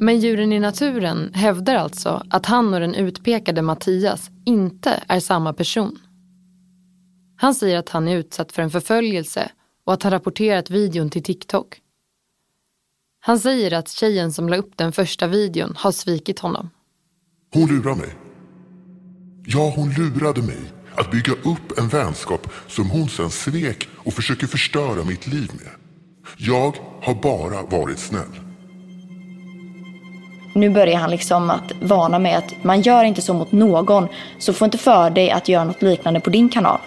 [0.00, 5.52] Men djuren i naturen hävdar alltså att han och den utpekade Mattias inte är samma
[5.52, 5.98] person.
[7.36, 9.50] Han säger att han är utsatt för en förföljelse
[9.86, 11.80] och att han rapporterat videon till TikTok.
[13.20, 16.70] Han säger att tjejen som la upp den första videon har svikit honom.
[17.52, 18.16] Hon lurar mig.
[19.46, 20.60] Ja, hon lurade mig
[20.94, 25.70] att bygga upp en vänskap som hon sen svek och försöker förstöra mitt liv med.
[26.36, 28.40] Jag har bara varit snäll.
[30.54, 34.52] Nu börjar han liksom att varna mig att man gör inte så mot någon, så
[34.52, 36.80] få inte för dig att göra något liknande på din kanal.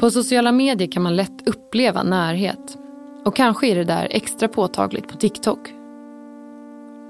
[0.00, 2.78] På sociala medier kan man lätt uppleva närhet.
[3.24, 5.68] Och kanske är det där extra påtagligt på TikTok.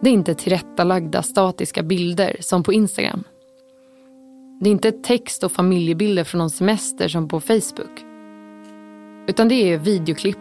[0.03, 3.25] Det är inte tillrättalagda statiska bilder som på Instagram.
[4.61, 8.05] Det är inte text och familjebilder från någon semester som på Facebook.
[9.27, 10.39] Utan det är videoklipp,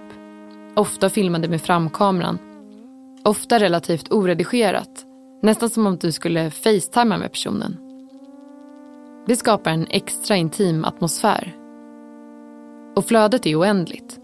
[0.78, 2.38] Ofta filmade med framkameran.
[3.24, 5.06] Ofta relativt oredigerat.
[5.42, 7.78] Nästan som om du skulle facetima med personen.
[9.28, 11.57] Det skapar en extra intim atmosfär.
[12.98, 14.20] Och flödet är oändligt.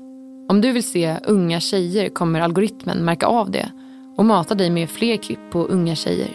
[0.50, 3.72] Om du vill se unga tjejer kommer algoritmen märka av det
[4.18, 6.32] och mata dig med fler klipp på unga tjejer.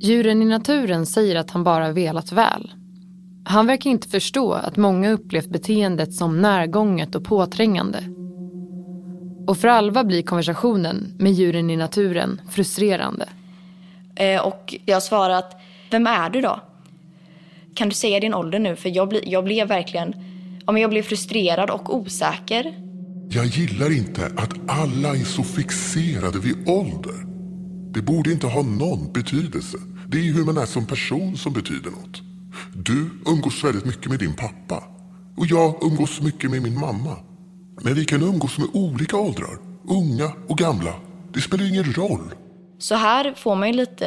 [0.00, 2.72] Djuren i naturen säger att han bara velat väl.
[3.44, 8.17] Han verkar inte förstå att många upplevt beteendet som närgånget och påträngande.
[9.48, 13.28] Och för Alva blir konversationen med djuren i naturen frustrerande.
[14.16, 15.56] Eh, och jag har svarat,
[15.90, 16.60] vem är du då?
[17.74, 18.76] Kan du säga din ålder nu?
[18.76, 20.14] För jag, bli, jag blev verkligen,
[20.66, 22.74] ja, jag blev frustrerad och osäker.
[23.30, 27.24] Jag gillar inte att alla är så fixerade vid ålder.
[27.92, 29.78] Det borde inte ha någon betydelse.
[30.08, 32.22] Det är hur man är som person som betyder något.
[32.74, 34.84] Du umgås väldigt mycket med din pappa.
[35.36, 37.16] Och jag umgås mycket med min mamma.
[37.84, 39.58] Men vi kan umgås med olika åldrar.
[39.88, 40.94] Unga och gamla.
[41.32, 42.34] Det spelar ingen roll.
[42.78, 44.06] Så här får man ju lite,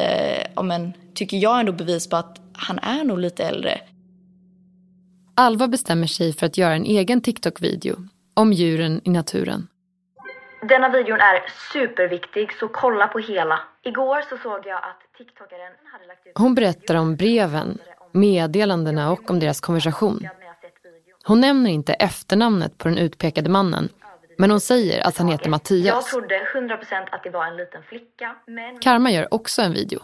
[0.54, 3.80] ja, men, tycker jag ändå bevis på att han är nog lite äldre.
[5.34, 7.96] Alva bestämmer sig för att göra en egen TikTok-video
[8.34, 9.68] om djuren i naturen.
[10.68, 13.60] Denna videon är superviktig, så kolla på hela.
[13.84, 16.32] Igår så såg jag att TikTokaren hade lagt ut...
[16.34, 17.78] Hon berättar om breven,
[18.12, 20.28] meddelandena och om deras konversation.
[21.24, 23.88] Hon nämner inte efternamnet på den utpekade mannen,
[24.38, 26.10] men hon säger att han heter Jag Mattias.
[26.10, 28.78] trodde 100% att det var en liten flicka, men...
[28.78, 30.00] Karma gör också en video.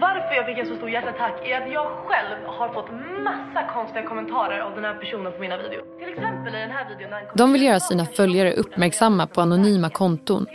[0.00, 2.90] Varför jag fick en så stor hjärtattack är att jag själv har fått
[3.24, 5.98] massa konstiga kommentarer av den här personen på mina videor.
[5.98, 9.90] Till exempel i den här videon när De vill göra sina följare uppmärksamma på anonyma
[9.90, 10.46] konton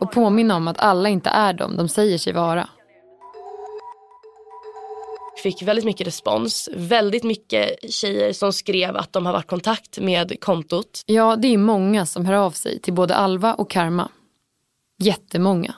[0.00, 2.68] och påminna om att alla inte är dem de säger sig vara.
[5.42, 6.68] Fick väldigt mycket respons.
[6.72, 11.02] Väldigt mycket tjejer som skrev att de har varit i kontakt med kontot.
[11.06, 14.08] Ja, det är många som hör av sig till både Alva och Karma.
[14.98, 15.74] Jättemånga.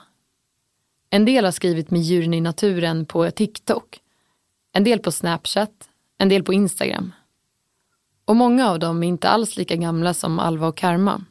[1.09, 3.99] En del har skrivit med djuren i naturen på TikTok.
[4.73, 5.89] En del på Snapchat.
[6.17, 7.13] En del på Instagram.
[8.25, 11.25] Och många av dem är inte alls lika gamla som Alva och Karma.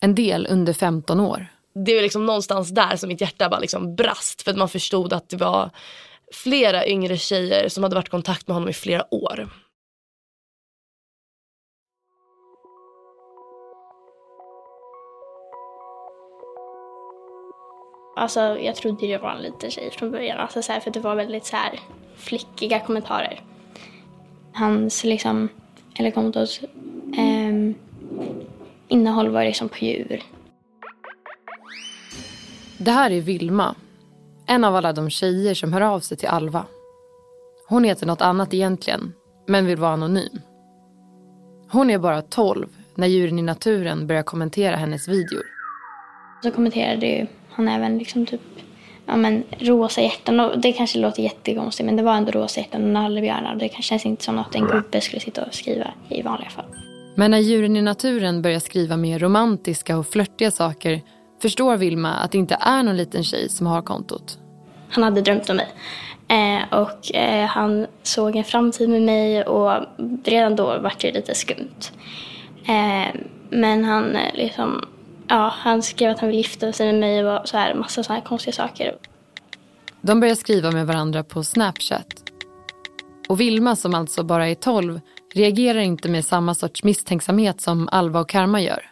[0.00, 1.46] En del under 15 år.
[1.74, 4.42] Det var liksom någonstans där som mitt hjärta bara liksom brast.
[4.42, 5.70] För att man förstod att det var
[6.32, 9.48] flera yngre tjejer som hade varit i kontakt med honom i flera år.
[18.16, 20.38] Alltså jag trodde det var en liten tjej från början.
[20.38, 21.80] Alltså, så här, för det var väldigt så här,
[22.16, 23.40] flickiga kommentarer.
[24.52, 25.48] Hans liksom,
[25.94, 26.60] eller kontos
[27.16, 27.74] ehm,
[28.88, 30.22] innehåll var liksom på djur.
[32.78, 33.74] Det här är Vilma.
[34.52, 36.64] En av alla de tjejer som hör av sig till Alva.
[37.68, 39.12] Hon heter något annat egentligen,
[39.46, 40.40] men vill vara anonym.
[41.70, 45.42] Hon är bara 12 när djuren i naturen börjar kommentera hennes videor.
[46.42, 48.40] Så kommenterade ju han även liksom typ
[49.06, 50.40] ja, men, rosa hjärtan.
[50.40, 53.54] Och det kanske låter jättekonstigt men det var ändå rosa hjärtan och nallebjörnar.
[53.54, 56.76] Det kanske känns inte som något en gubbe skulle sitta och skriva i vanliga fall.
[57.14, 61.00] Men när djuren i naturen börjar skriva mer romantiska och flörtiga saker
[61.42, 64.38] förstår Vilma att det inte är någon liten tjej som har kontot.
[64.92, 65.68] Han hade drömt om mig.
[66.28, 69.86] Eh, och eh, han såg en framtid med mig och
[70.24, 71.92] redan då var det lite skumt.
[72.66, 74.84] Eh, men han eh, liksom,
[75.28, 78.12] ja, han skrev att han ville gifta sig med mig och så här, massa så
[78.12, 78.96] här konstiga saker.
[80.00, 82.22] De börjar skriva med varandra på Snapchat.
[83.28, 85.00] Och Vilma, som alltså bara är 12,
[85.34, 88.90] reagerar inte med samma sorts misstänksamhet som Alva och Karma gör.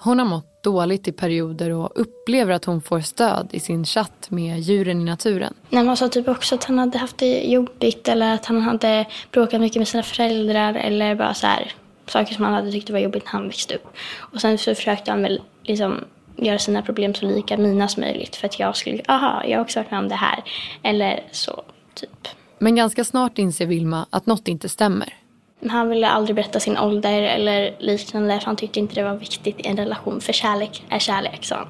[0.00, 4.30] Hon har mått dåligt i perioder och upplever att hon får stöd i sin chatt
[4.30, 5.54] med djuren i naturen.
[5.70, 9.06] Nej, man sa typ också att han hade haft det jobbigt eller att han hade
[9.30, 11.72] bråkat mycket med sina föräldrar eller bara så här
[12.06, 13.86] saker som han hade tyckt var jobbigt när han växte upp.
[14.18, 16.04] Och sen så försökte han väl liksom
[16.36, 19.64] göra sina problem så lika mina som möjligt för att jag skulle, aha, jag har
[19.64, 20.44] också varit med om det här.
[20.82, 21.62] Eller så,
[21.94, 22.28] typ.
[22.58, 25.21] Men ganska snart inser Vilma att något inte stämmer.
[25.70, 29.60] Han ville aldrig berätta sin ålder eller liknande för han tyckte inte det var viktigt
[29.60, 31.68] i en relation för kärlek är kärlek, sa han.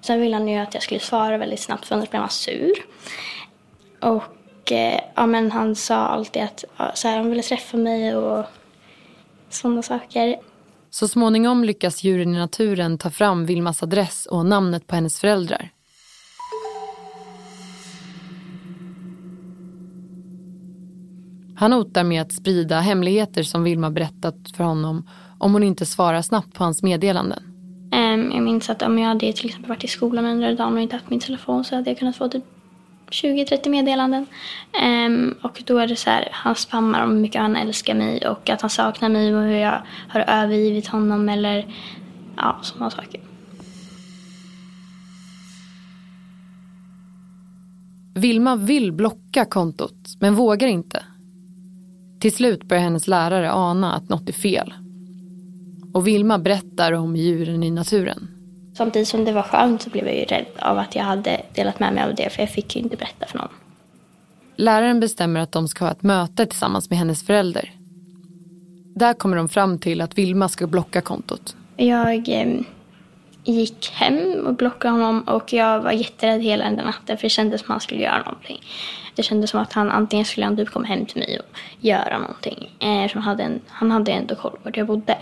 [0.00, 2.72] Sen ville han ju att jag skulle svara väldigt snabbt för annars blev han sur.
[4.00, 8.16] Och eh, ja, men han sa alltid att ja, så här, han ville träffa mig
[8.16, 8.44] och
[9.50, 10.36] sådana saker.
[10.90, 15.70] Så småningom lyckas djuren i naturen ta fram Vilmas adress och namnet på hennes föräldrar.
[21.56, 26.22] Han hotar med att sprida hemligheter som Vilma berättat för honom om hon inte svarar
[26.22, 27.42] snabbt på hans meddelanden.
[28.32, 30.96] Jag minns att om jag hade till exempel varit i skolan under dagen och inte
[30.96, 32.44] haft min telefon så hade jag kunnat få typ
[33.10, 34.26] 20-30 meddelanden.
[35.42, 38.50] Och då är det så här, han spammar om hur mycket han älskar mig och
[38.50, 41.66] att han saknar mig och hur jag har övergivit honom eller
[42.36, 43.20] ja, sådana saker.
[48.14, 51.04] Vilma vill blocka kontot, men vågar inte.
[52.24, 54.74] Till slut börjar hennes lärare ana att något är fel.
[55.94, 58.28] Och Vilma berättar om djuren i naturen.
[58.76, 61.80] Samtidigt som det var skönt så blev jag ju rädd av att jag hade delat
[61.80, 63.48] med mig av det för jag fick ju inte berätta för någon.
[64.56, 67.72] Läraren bestämmer att de ska ha ett möte tillsammans med hennes förälder.
[68.94, 71.56] Där kommer de fram till att Vilma ska blocka kontot.
[71.76, 72.60] Jag eh,
[73.44, 77.60] gick hem och blockade honom och jag var jätterädd hela den natten för det kändes
[77.60, 78.60] som att han skulle göra någonting.
[79.14, 82.18] Det kändes som att han antingen skulle han typ komma hem till mig och göra
[82.18, 82.70] någonting.
[82.80, 85.18] Eh, han, hade en, han hade ändå koll på vart jag bodde.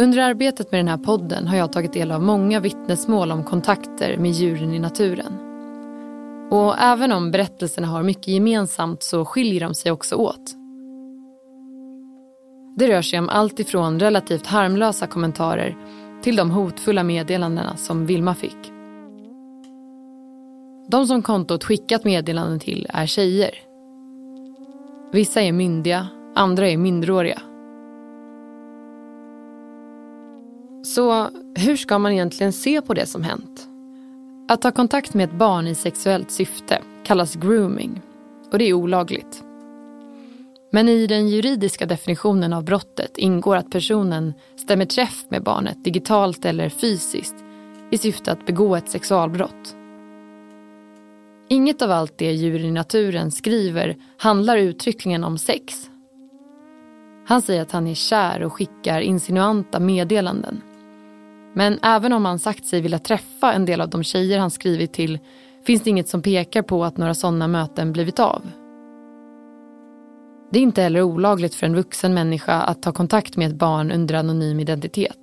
[0.00, 4.16] Under arbetet med den här podden har jag tagit del av många vittnesmål om kontakter
[4.16, 5.43] med djuren i naturen.
[6.54, 10.54] Och även om berättelserna har mycket gemensamt så skiljer de sig också åt.
[12.76, 15.76] Det rör sig om allt ifrån relativt harmlösa kommentarer
[16.22, 18.72] till de hotfulla meddelandena som Vilma fick.
[20.88, 23.50] De som kontot skickat meddelanden till är tjejer.
[25.12, 27.42] Vissa är myndiga, andra är minderåriga.
[30.82, 33.73] Så hur ska man egentligen se på det som hänt?
[34.48, 38.02] Att ta kontakt med ett barn i sexuellt syfte kallas grooming
[38.52, 39.44] och det är olagligt.
[40.72, 46.44] Men i den juridiska definitionen av brottet ingår att personen stämmer träff med barnet digitalt
[46.44, 47.34] eller fysiskt
[47.90, 49.76] i syfte att begå ett sexualbrott.
[51.48, 55.90] Inget av allt det Djur i naturen skriver handlar uttryckligen om sex.
[57.26, 60.62] Han säger att han är kär och skickar insinuanta meddelanden.
[61.54, 64.92] Men även om han sagt sig vilja träffa en del av de tjejer han skrivit
[64.92, 65.18] till
[65.66, 68.42] finns det inget som pekar på att några sådana möten blivit av.
[70.50, 73.92] Det är inte heller olagligt för en vuxen människa att ta kontakt med ett barn
[73.92, 75.18] under anonym identitet.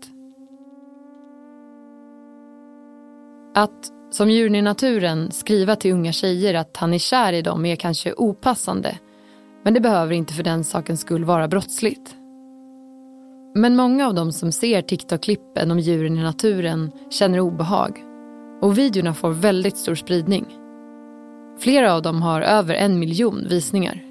[3.55, 7.65] Att, som djuren i naturen, skriva till unga tjejer att han är kär i dem
[7.65, 8.97] är kanske opassande
[9.63, 12.15] men det behöver inte för den sakens skull vara brottsligt.
[13.53, 17.99] Men många av dem som ser TikTok-klippen om djuren i naturen känner obehag.
[18.61, 20.45] Och videorna får väldigt stor spridning.
[21.59, 24.03] Flera av dem har över en miljon visningar.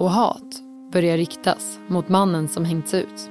[0.00, 3.30] Och hat börjar riktas mot mannen som hängts ut.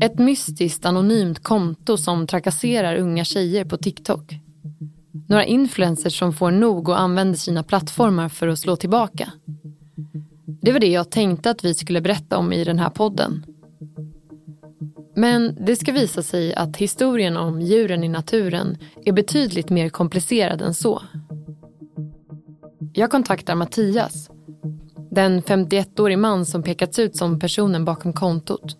[0.00, 4.43] Ett mystiskt anonymt konto som trakasserar unga tjejer på TikTok.
[5.28, 9.32] Några influencers som får nog och använder sina plattformar för att slå tillbaka.
[10.62, 13.44] Det var det jag tänkte att vi skulle berätta om i den här podden.
[15.16, 20.62] Men det ska visa sig att historien om djuren i naturen är betydligt mer komplicerad
[20.62, 21.02] än så.
[22.92, 24.30] Jag kontaktar Mattias,
[25.10, 28.76] den 51-årig man som pekats ut som personen bakom kontot.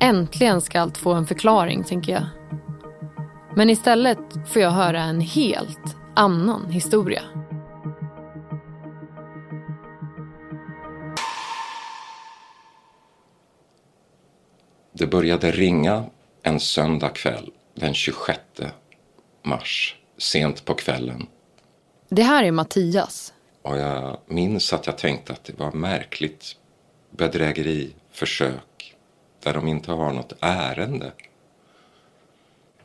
[0.00, 2.22] Äntligen ska allt få en förklaring, tänker jag.
[3.58, 7.22] Men istället får jag höra en helt annan historia.
[14.92, 16.04] Det började ringa
[16.42, 18.40] en söndag kväll den 26
[19.42, 21.26] mars, sent på kvällen.
[22.08, 23.32] Det här är Mattias.
[23.62, 26.56] Och jag minns att jag tänkte att det var märkligt
[27.10, 28.94] bedrägeriförsök
[29.42, 31.12] där de inte har något ärende.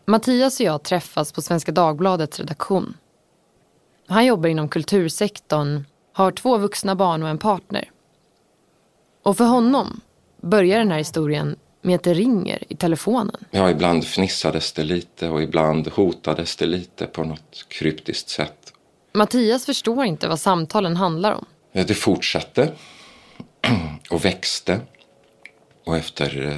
[0.06, 2.98] Mattias och jag träffas på Svenska Dagbladets redaktion.
[4.08, 5.84] Han jobbar inom kultursektorn,
[6.14, 7.92] har två vuxna barn och en partner.
[9.24, 10.02] Och för honom
[10.42, 13.46] börjar den här historien med att det ringer i telefonen.
[13.52, 18.74] Ja, ibland fnissades det lite och ibland hotades det lite på något kryptiskt sätt.
[19.14, 21.46] Mattias förstår inte vad samtalen handlar om.
[21.72, 22.72] Det fortsatte
[24.10, 24.80] och växte.
[25.86, 26.58] Och efter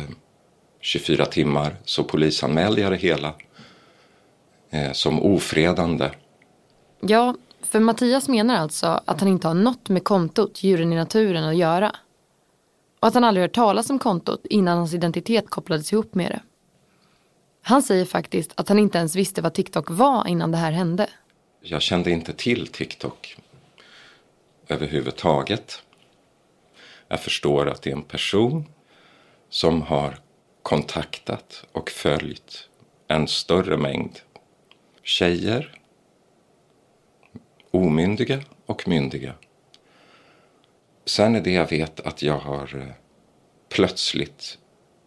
[0.86, 3.34] 24 timmar så polisanmälde jag det hela
[4.70, 6.10] eh, som ofredande.
[7.00, 11.44] Ja, för Mattias menar alltså att han inte har något med kontot Djuren i naturen
[11.44, 11.96] att göra.
[13.00, 16.40] Och att han aldrig hört talas om kontot innan hans identitet kopplades ihop med det.
[17.62, 21.10] Han säger faktiskt att han inte ens visste vad TikTok var innan det här hände.
[21.62, 23.38] Jag kände inte till TikTok
[24.68, 25.82] överhuvudtaget.
[27.08, 28.66] Jag förstår att det är en person
[29.50, 30.20] som har
[30.66, 32.70] kontaktat och följt
[33.08, 34.20] en större mängd
[35.04, 35.80] tjejer,
[37.72, 39.34] omyndiga och myndiga.
[41.06, 42.94] Sen är det jag vet att jag har eh,
[43.70, 44.58] plötsligt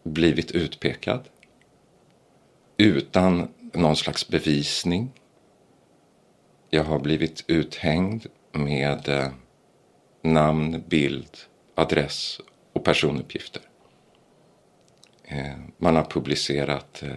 [0.02, 1.28] blivit utpekad
[2.76, 5.10] utan någon slags bevisning.
[6.70, 9.28] Jag har blivit uthängd med eh,
[10.22, 11.38] namn, bild,
[11.74, 12.40] adress
[12.72, 13.67] och personuppgifter.
[15.30, 17.16] Eh, man har publicerat eh,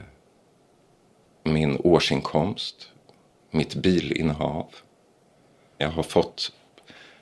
[1.43, 2.89] min årsinkomst,
[3.51, 4.75] mitt bilinnehav.
[5.77, 6.51] Jag har fått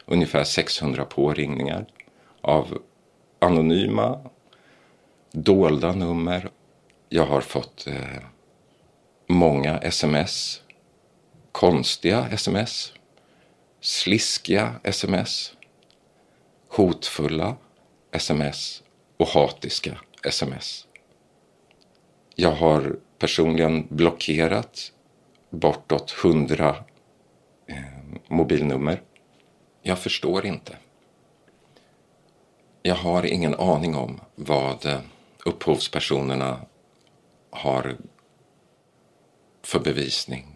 [0.05, 1.85] ungefär 600 påringningar
[2.41, 2.81] av
[3.39, 4.19] anonyma,
[5.31, 6.49] dolda nummer.
[7.09, 8.23] Jag har fått eh,
[9.27, 10.61] många sms,
[11.51, 12.93] konstiga sms,
[13.81, 15.53] sliskiga sms,
[16.67, 17.55] hotfulla
[18.11, 18.83] sms
[19.17, 20.87] och hatiska sms.
[22.35, 24.91] Jag har personligen blockerat
[25.49, 26.69] bortåt hundra
[27.67, 27.75] eh,
[28.27, 29.01] mobilnummer.
[29.81, 30.77] Jag förstår inte.
[32.81, 34.99] Jag har ingen aning om vad eh,
[35.45, 36.61] upphovspersonerna
[37.49, 37.97] har
[39.63, 40.55] för bevisning.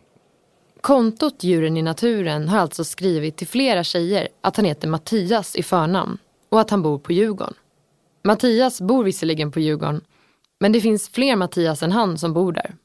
[0.82, 5.64] Kontot Djuren i naturen har alltså skrivit till flera tjejer att han heter Mattias i
[5.64, 6.18] förnamn
[6.50, 7.54] och att han bor på Djurgården.
[8.24, 10.06] Mattias bor visserligen på Djurgården,
[10.60, 12.76] men det finns fler Mattias än han som bor där.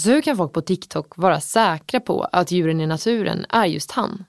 [0.00, 3.90] Så hur kan folk på TikTok vara säkra på att djuren i naturen är just
[3.90, 4.24] han?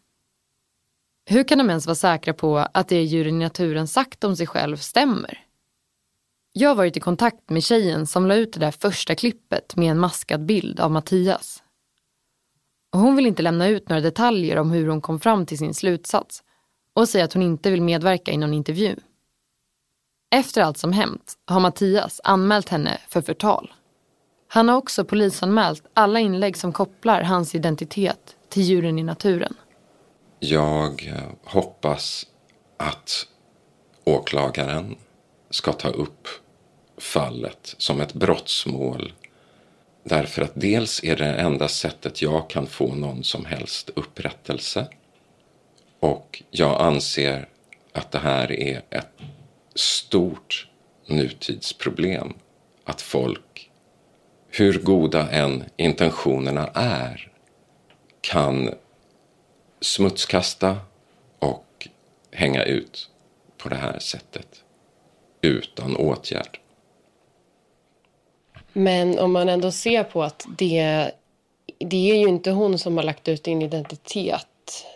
[1.26, 4.48] Hur kan de ens vara säkra på att det djuren i naturen sagt om sig
[4.48, 5.46] själv stämmer?
[6.54, 9.92] Jag har varit i kontakt med tjejen som la ut det där första klippet med
[9.92, 11.64] en maskad bild av Mattias.
[12.94, 15.74] Och hon vill inte lämna ut några detaljer om hur hon kom fram till sin
[15.74, 16.44] slutsats
[16.94, 18.96] och säger att hon inte vill medverka i någon intervju.
[20.34, 23.74] Efter allt som hänt har Mattias anmält henne för förtal.
[24.48, 29.54] Han har också polisanmält alla inlägg som kopplar hans identitet till djuren i naturen.
[30.40, 32.28] Jag eh, hoppas
[32.78, 33.28] att
[34.04, 34.96] åklagaren
[35.50, 36.28] ska ta upp
[36.98, 39.14] fallet som ett brottsmål.
[40.04, 44.88] Därför att dels är det enda sättet jag kan få någon som helst upprättelse.
[46.00, 47.50] Och jag anser
[47.94, 49.12] att det här är ett
[49.76, 50.68] stort
[51.08, 52.34] nutidsproblem.
[52.84, 53.70] Att folk,
[54.50, 57.32] hur goda än intentionerna är,
[58.22, 58.74] kan
[59.82, 60.78] smutskasta
[61.40, 61.88] och
[62.32, 63.10] hänga ut
[63.58, 64.64] på det här sättet
[65.42, 66.60] utan åtgärd.
[68.74, 71.12] Men om man ändå ser på att det,
[71.78, 74.48] det är ju inte hon som har lagt ut din identitet,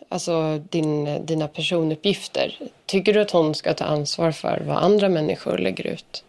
[0.10, 2.60] alltså din, dina personuppgifter.
[2.86, 6.24] Tycker du att hon ska ta ansvar för vad andra människor lägger ut?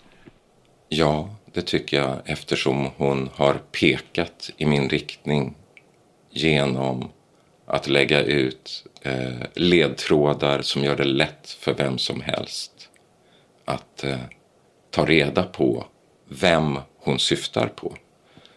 [0.89, 5.55] Ja, det tycker jag eftersom hon har pekat i min riktning
[6.31, 7.09] genom
[7.67, 12.89] att lägga ut eh, ledtrådar som gör det lätt för vem som helst
[13.65, 14.19] att eh,
[14.91, 15.87] ta reda på
[16.29, 17.97] vem hon syftar på.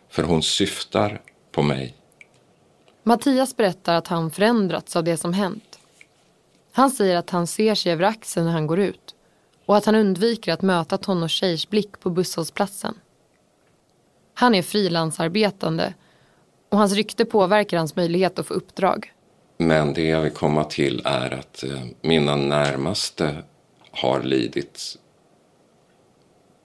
[0.09, 1.93] För hon syftar på mig.
[3.09, 5.79] Mattias berättar att han förändrats av det som hänt.
[6.71, 9.15] Han säger att han ser sig över axeln när han går ut
[9.65, 12.95] och att han undviker att möta tonårstjejers blick på busshållplatsen.
[14.33, 15.93] Han är frilansarbetande
[16.69, 19.13] och hans rykte påverkar hans möjlighet att få uppdrag.
[19.57, 23.43] Men det jag vill komma till är att eh, mina närmaste
[23.91, 24.97] har lidit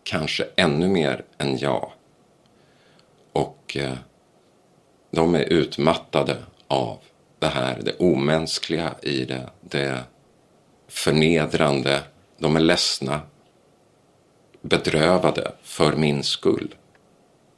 [0.03, 1.93] kanske ännu mer än jag.
[3.33, 3.99] Och eh,
[5.15, 6.37] de är utmattade
[6.69, 6.99] av
[7.39, 10.05] det här, det omänskliga i det, det
[10.89, 12.03] förnedrande.
[12.39, 13.21] De är ledsna,
[14.63, 16.75] bedrövade för min skull.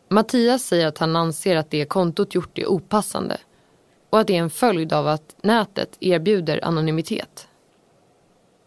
[0.09, 3.39] Mattias säger att han anser att det kontot gjort är opassande
[4.11, 7.49] och att det är en följd av att nätet erbjuder anonymitet.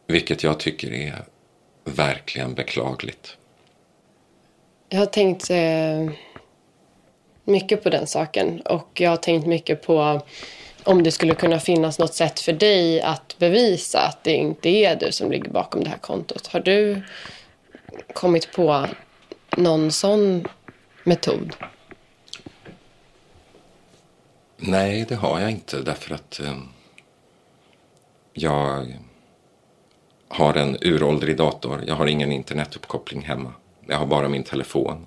[0.08, 1.26] Vilket jag tycker är
[1.84, 3.38] verkligen beklagligt.
[4.90, 6.12] Jag har tänkt eh,
[7.50, 10.22] mycket på den saken och jag har tänkt mycket på
[10.84, 14.95] om det skulle kunna finnas något sätt för dig att bevisa att det inte är
[14.95, 16.47] du som ligger bakom det här kontot.
[16.47, 17.02] Har du
[18.14, 18.86] kommit på
[19.58, 20.47] någon sån
[21.04, 21.56] metod?
[24.58, 26.58] Nej, det har jag inte därför att eh,
[28.34, 28.93] jag
[30.28, 31.84] har en uråldrig dator.
[31.88, 33.54] Jag har ingen internetuppkoppling hemma.
[33.88, 35.06] Jag har bara min telefon.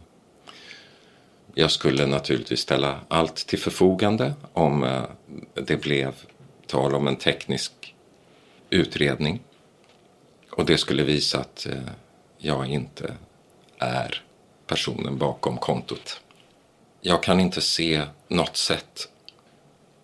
[1.54, 5.02] Jag skulle naturligtvis ställa allt till förfogande om eh,
[5.54, 6.14] det blev
[6.66, 7.94] tal om en teknisk
[8.70, 9.40] utredning.
[10.50, 11.92] Och det skulle visa att eh,
[12.38, 13.14] jag inte
[13.78, 14.22] är
[14.66, 16.20] personen bakom kontot.
[17.00, 19.08] jag kan inte se något sätt.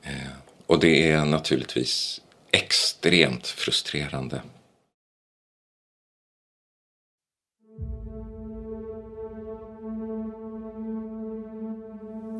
[0.02, 0.32] Eh,
[0.66, 2.20] och det är naturligtvis
[2.50, 4.42] extremt frustrerande.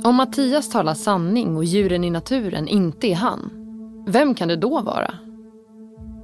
[0.05, 3.51] Om Mattias talar sanning och djuren i naturen inte är han,
[4.07, 5.14] vem kan det då vara?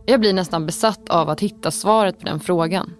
[0.06, 2.92] Jag blir nästan besatt av att hitta svaret på den frågan.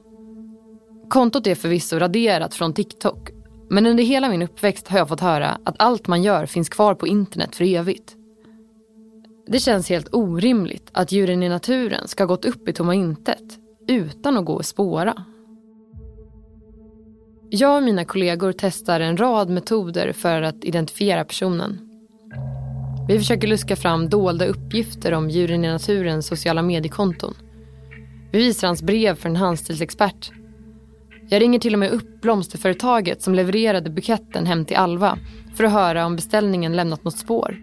[1.09, 3.31] Kontot är förvisso raderat från TikTok
[3.71, 6.95] men under hela min uppväxt har jag fått höra att allt man gör finns kvar
[6.95, 8.17] på internet för evigt.
[9.47, 13.59] Det känns helt orimligt att djuren i naturen ska ha gått upp i tomma intet
[13.89, 15.25] utan att gå och spåra.
[17.51, 21.79] Jag och mina kollegor testar en rad metoder för att identifiera personen.
[23.09, 27.35] Vi försöker luska fram dolda uppgifter om djuren i naturens sociala mediekonton.
[28.33, 30.31] Vi visar hans brev för en handstilsexpert.
[31.29, 35.19] Jag ringer till och med upp blomsterföretaget som levererade buketten hem till Alva
[35.57, 37.57] för att höra om beställningen lämnat något spår.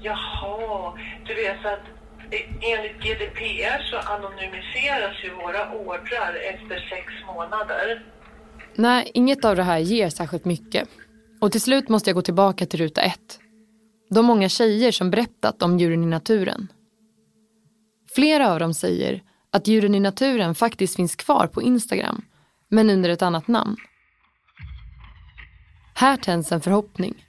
[0.00, 0.92] Jaha,
[1.26, 1.84] du vet att
[2.30, 8.02] e- enligt GDPR så anonymiseras ju våra ordrar efter sex månader.
[8.74, 10.88] Nej, inget av det här ger särskilt mycket.
[11.40, 13.38] Och till slut måste jag gå tillbaka till ruta ett.
[14.10, 16.68] De många tjejer som berättat om djuren i naturen.
[18.14, 22.24] Flera av dem säger att djuren i naturen faktiskt finns kvar på Instagram,
[22.68, 23.76] men under ett annat namn.
[25.94, 27.26] Här tänds en förhoppning.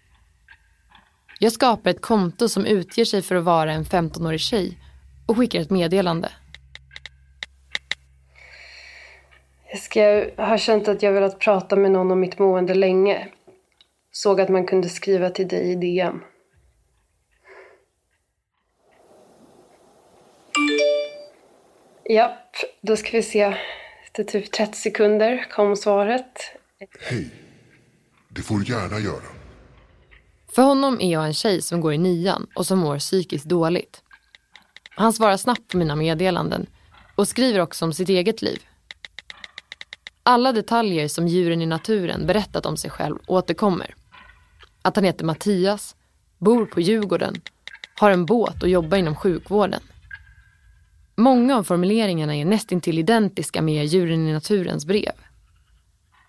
[1.40, 4.78] Jag skapar ett konto som utger sig för att vara en 15-årig tjej
[5.26, 6.32] och skickar ett meddelande.
[9.74, 10.02] Jessica,
[10.36, 13.28] jag har känt att jag velat prata med någon om mitt mående länge.
[14.12, 16.20] Såg att man kunde skriva till dig i DM.
[22.10, 23.58] Japp, då ska vi se.
[24.06, 26.38] Efter typ 30 sekunder kom svaret.
[27.00, 27.30] Hej.
[28.30, 29.24] Det får du gärna göra.
[30.56, 34.02] För honom är jag en tjej som går i nian och som mår psykiskt dåligt.
[34.90, 36.66] Han svarar snabbt på mina meddelanden
[37.16, 38.60] och skriver också om sitt eget liv.
[40.26, 43.96] Alla detaljer som djuren i naturen berättat om sig själv återkommer.
[44.82, 45.96] Att han heter Mattias,
[46.38, 47.36] bor på Djurgården,
[48.00, 49.82] har en båt och jobbar inom sjukvården.
[51.16, 55.14] Många av formuleringarna är nästintill identiska med djuren i naturens brev.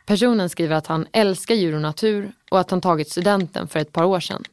[0.07, 3.93] Personen skriver att han älskar djur och natur och att han tagit studenten för ett
[3.93, 4.45] par år sedan.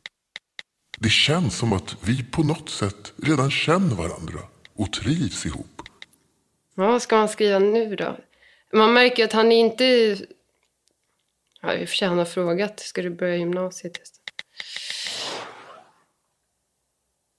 [0.98, 4.40] Det känns som att vi på något sätt redan känner varandra
[4.76, 5.82] och trivs ihop.
[6.76, 8.18] Ja, vad ska man skriva nu då?
[8.74, 10.18] Man märker att han inte...
[11.62, 12.80] Ja, i och för sig han har frågat.
[12.80, 14.00] Ska du börja gymnasiet?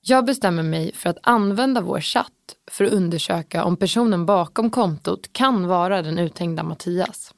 [0.00, 5.32] Jag bestämmer mig för att använda vår chatt för att undersöka om personen bakom kontot
[5.32, 7.34] kan vara den uthängda Mattias.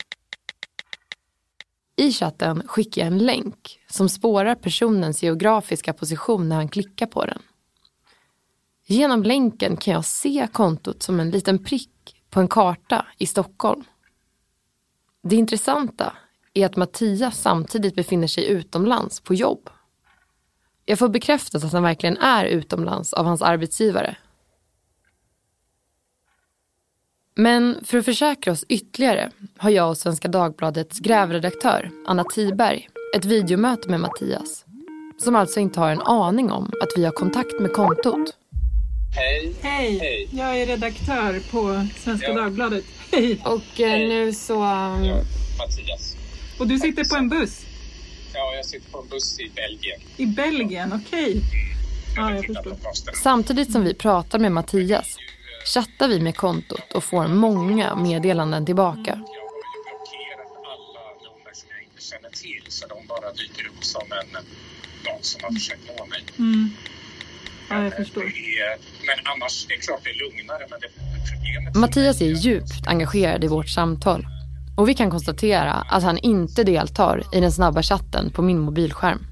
[1.96, 7.24] I chatten skickar jag en länk som spårar personens geografiska position när han klickar på
[7.24, 7.42] den.
[8.86, 13.84] Genom länken kan jag se kontot som en liten prick på en karta i Stockholm.
[15.22, 16.12] Det intressanta
[16.54, 19.70] är att Mattias samtidigt befinner sig utomlands på jobb.
[20.84, 24.16] Jag får bekräftat att han verkligen är utomlands av hans arbetsgivare.
[27.34, 33.24] Men för att försäkra oss ytterligare har jag och Svenska Dagbladets grävredaktör Anna Tiberg ett
[33.24, 34.64] videomöte med Mattias.
[35.18, 38.36] Som alltså inte har en aning om att vi har kontakt med kontot.
[39.14, 39.54] Hej.
[39.62, 39.98] Hej.
[39.98, 40.28] Hej.
[40.32, 42.34] Jag är redaktör på Svenska Ja.
[42.34, 42.84] Dagbladet.
[43.12, 43.40] Hej.
[43.44, 44.52] Och eh, nu så...
[44.54, 44.96] Ja,
[45.58, 46.16] Mattias.
[46.58, 47.60] Och du sitter på en buss
[48.34, 50.00] Ja, jag sitter på en buss i Belgien.
[50.16, 51.40] i Belgien, okej.
[52.16, 52.76] Ja, jag förstår.
[53.22, 55.16] Samtidigt som vi pratar med Mattias
[55.74, 59.12] chattar vi med kontot och får många meddelanden tillbaka.
[59.12, 59.22] Alla
[61.22, 64.32] nummer som jag inte känner till, så de bara dyker upp som en,
[65.04, 66.24] någon som har försökt nå mig.
[66.38, 66.70] Mm.
[67.70, 68.22] Ja, jag förstår.
[68.22, 70.88] Är, men annars, det är klart det är lugnare, men det
[71.54, 71.74] problemet...
[71.74, 74.26] Mattias är djupt engagerad i vårt samtal
[74.76, 79.26] och vi kan konstatera att han inte deltar i den snabba chatten på min mobilskärm.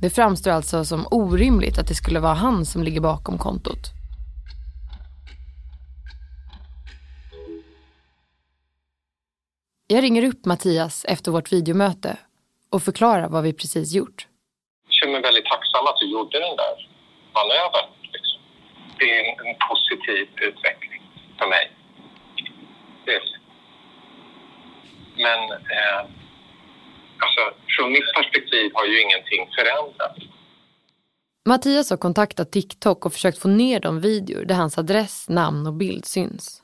[0.00, 3.90] Det framstår alltså som orimligt att det skulle vara han som ligger bakom kontot.
[9.86, 12.16] Jag ringer upp Mattias efter vårt videomöte
[12.70, 14.26] och förklarar vad vi precis gjort.
[15.04, 16.88] Känner mig väldigt tacksam att du gjorde den där
[17.34, 17.88] manövern.
[18.12, 18.40] Liksom.
[18.98, 21.02] Det är en, en positiv utveckling
[21.38, 21.70] för mig.
[25.16, 26.00] Men eh,
[27.24, 27.42] alltså,
[27.76, 30.18] från mitt perspektiv har ju ingenting förändrats.
[31.48, 35.74] Mattias har kontaktat TikTok och försökt få ner de videor där hans adress, namn och
[35.74, 36.62] bild syns.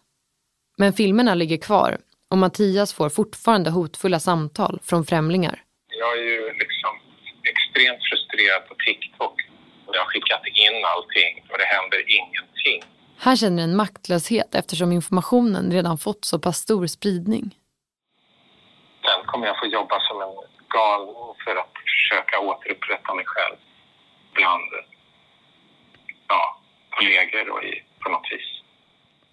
[0.79, 1.99] Men filmerna ligger kvar
[2.31, 5.63] och Mattias får fortfarande hotfulla samtal från främlingar.
[5.99, 7.00] Jag är ju liksom
[7.53, 9.37] extremt frustrerad på TikTok.
[9.87, 12.81] Och jag har skickat in allting och det händer ingenting.
[13.27, 17.47] Han känner en maktlöshet eftersom informationen redan fått så pass stor spridning.
[19.05, 20.35] Sen kommer jag få jobba som en
[20.77, 23.57] galning för att försöka återupprätta mig själv
[24.35, 24.71] bland
[26.29, 28.49] ja, kollegor och i, på något vis.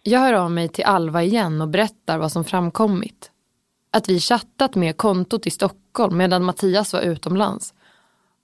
[0.03, 3.31] Jag hör av mig till Alva igen och berättar vad som framkommit.
[3.91, 7.73] Att vi chattat med kontot i Stockholm medan Mattias var utomlands.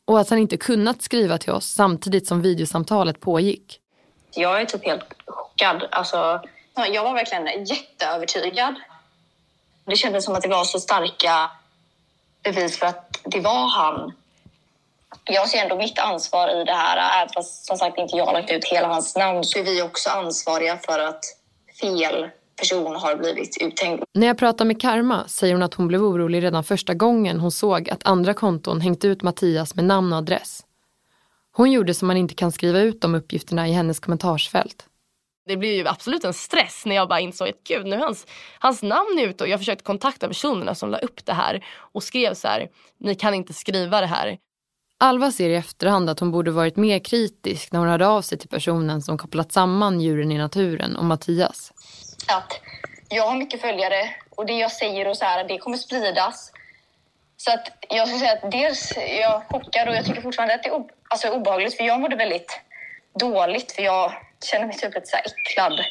[0.06, 3.80] Och att han inte kunnat skriva till oss samtidigt som videosamtalet pågick.
[4.32, 5.88] Jag är typ helt chockad.
[5.92, 6.42] Alltså,
[6.92, 8.76] jag var verkligen jätteövertygad.
[9.86, 11.52] Det kändes som att det var så starka
[12.44, 14.14] bevis för att det var han.
[15.24, 17.22] Jag ser ändå mitt ansvar i det här.
[17.22, 19.82] Även fast som sagt inte jag har lagt ut hela hans namn så är vi
[19.82, 21.26] också ansvariga för att
[21.82, 24.04] fel person har blivit uthängd.
[24.14, 27.52] När jag pratar med Karma säger hon att hon blev orolig redan första gången hon
[27.52, 30.66] såg att andra konton hängt ut Mattias med namn och adress.
[31.52, 34.88] Hon gjorde som man inte kan skriva ut de uppgifterna i hennes kommentarsfält.
[35.46, 38.28] Det blir ju absolut en stress när jag bara insåg att gud, nu är hans,
[38.60, 42.34] hans namn ute och jag försökte kontakta personerna som la upp det här och skrev
[42.34, 42.68] så här,
[43.00, 44.38] ni kan inte skriva det här.
[44.98, 48.38] Alva ser i efterhand att hon borde varit mer kritisk när hon hörde av sig
[48.38, 51.72] till personen som kopplat samman djuren i naturen och Mattias.
[52.28, 52.60] Att
[53.10, 56.52] jag har mycket följare och det jag säger och så här, det kommer spridas.
[57.38, 60.64] Så att jag skulle säga att dels är jag chockad och jag tycker fortfarande att
[60.64, 62.62] det är o- alltså obehagligt för jag mådde väldigt
[63.20, 64.14] dåligt för jag
[64.46, 65.86] känner mig typ lite så här äcklad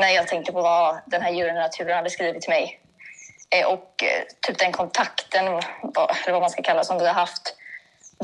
[0.00, 2.80] när jag tänkte på vad den här djuren i naturen hade skrivit till mig.
[3.50, 7.56] Eh, Och eh, typ den kontakten, eller vad man ska kalla som vi har haft,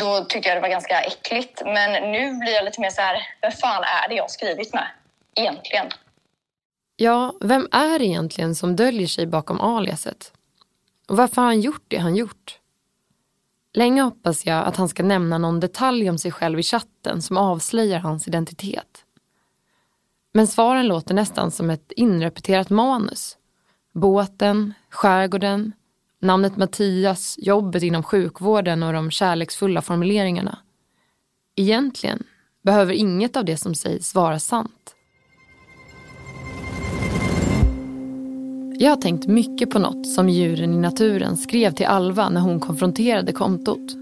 [0.01, 1.63] då tyckte jag det var ganska äckligt.
[1.65, 4.75] Men nu blir jag lite mer så här, vem fan är det jag har skrivit
[4.75, 4.87] med
[5.35, 5.87] egentligen?
[7.03, 10.33] Ja, vem är det egentligen som döljer sig bakom aliaset?
[11.09, 12.59] Och varför har han gjort det han gjort?
[13.75, 17.37] Länge hoppas jag att han ska nämna någon detalj om sig själv i chatten som
[17.37, 19.05] avslöjar hans identitet.
[20.33, 23.37] Men svaren låter nästan som ett inrepeterat manus.
[23.93, 25.73] Båten, skärgården,
[26.21, 30.59] namnet Mattias, jobbet inom sjukvården och de kärleksfulla formuleringarna.
[31.57, 32.23] Egentligen
[32.63, 34.82] behöver inget av det som sägs vara sant.
[38.79, 42.61] Jag har tänkt mycket på något som djuren i naturen skrev till Alva när hon
[42.61, 43.97] konfronterade kontot.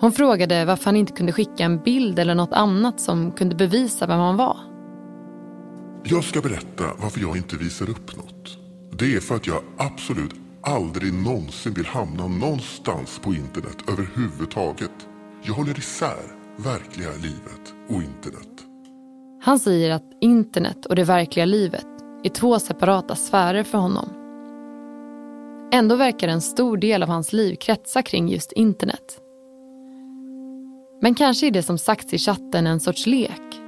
[0.00, 4.06] Hon frågade varför han inte kunde skicka en bild eller något annat som kunde bevisa
[4.06, 4.56] vem han var.
[6.04, 8.58] Jag ska berätta varför jag inte visar upp något.
[8.98, 15.08] Det är för att jag absolut aldrig någonsin vill hamna någonstans på internet överhuvudtaget.
[15.42, 16.22] Jag håller isär
[16.56, 18.48] verkliga livet och internet.
[19.42, 21.91] Han säger att internet och det verkliga livet
[22.24, 24.08] i två separata sfärer för honom.
[25.72, 29.20] Ändå verkar en stor del av hans liv kretsa kring just internet.
[31.00, 33.60] Men kanske är det som sagts i chatten en sorts lek.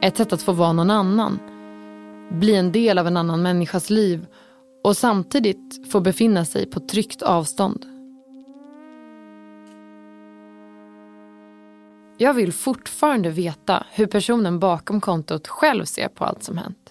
[0.00, 1.38] Ett sätt att få vara någon annan.
[2.30, 4.26] Bli en del av en annan människas liv
[4.84, 7.86] och samtidigt få befinna sig på tryggt avstånd.
[12.18, 16.83] Jag vill fortfarande veta hur personen bakom kontot själv ser på allt som hänt.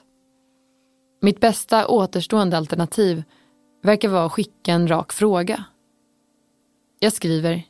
[1.23, 3.23] Mitt bästa återstående alternativ
[3.81, 5.63] verkar vara att skicka en rak fråga.
[6.99, 7.63] Jag skriver.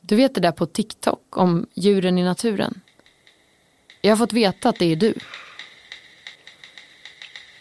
[0.00, 2.80] Du vet det där på TikTok om djuren i naturen?
[4.00, 5.14] Jag har fått veta att det är du.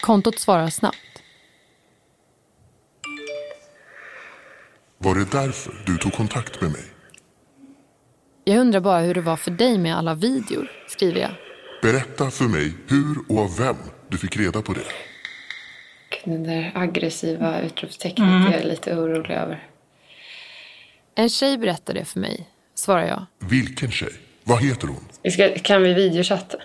[0.01, 1.23] Kontot svarar snabbt.
[4.97, 6.85] Var det därför du tog kontakt med mig?
[8.43, 11.31] Jag undrar bara hur det var för dig med alla videor, skriver jag.
[11.81, 13.77] Berätta för mig hur och av vem
[14.13, 14.83] du fick reda på det.
[16.25, 18.47] Det där aggressiva utropstecknet Mm.
[18.47, 19.67] är jag lite orolig över.
[21.15, 23.25] En tjej berättade det för mig, svarar jag.
[23.39, 24.09] Vilken tjej?
[24.43, 25.05] Vad heter hon?
[25.21, 26.57] Vi ska, kan vi videochatta?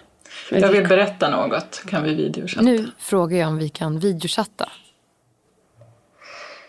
[0.51, 1.83] Jag vill berätta något.
[1.87, 2.63] Kan vi videochatta?
[2.63, 4.69] Nu frågar jag om vi kan videochatta.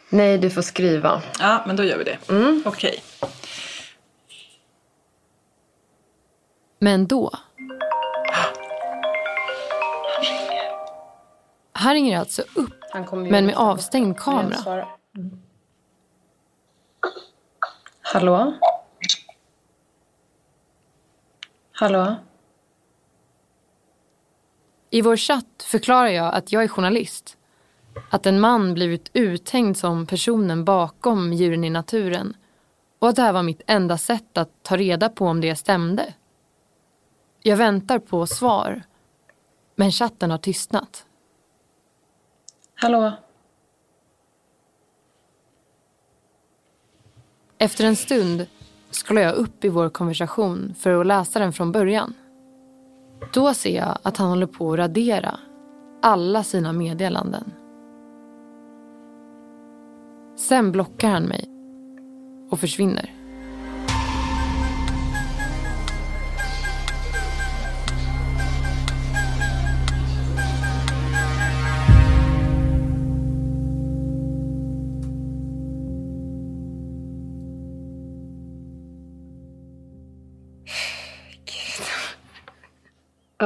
[0.09, 1.21] Nej, du får skriva.
[1.39, 2.17] Ja, men då gör vi det.
[2.29, 2.63] Mm.
[2.65, 3.03] Okej.
[6.79, 7.31] Men då...
[11.79, 12.73] Han ringer alltså upp,
[13.11, 14.87] men med avstängd kamera.
[18.01, 18.53] Hallå?
[21.71, 22.15] Hallå?
[24.89, 27.37] I vår chatt förklarar jag att jag är journalist.
[28.09, 32.37] Att en man blivit uthängd som personen bakom djuren i naturen.
[32.99, 36.13] Och att det här var mitt enda sätt att ta reda på om det stämde.
[37.41, 38.83] Jag väntar på svar.
[39.75, 41.05] Men chatten har tystnat.
[42.81, 43.11] Hallå?
[47.57, 48.45] Efter en stund
[48.91, 52.13] scrollar jag upp i vår konversation för att läsa den från början.
[53.33, 55.39] Då ser jag att han håller på att radera
[56.01, 57.51] alla sina meddelanden.
[60.35, 61.49] Sen blockar han mig
[62.51, 63.18] och försvinner.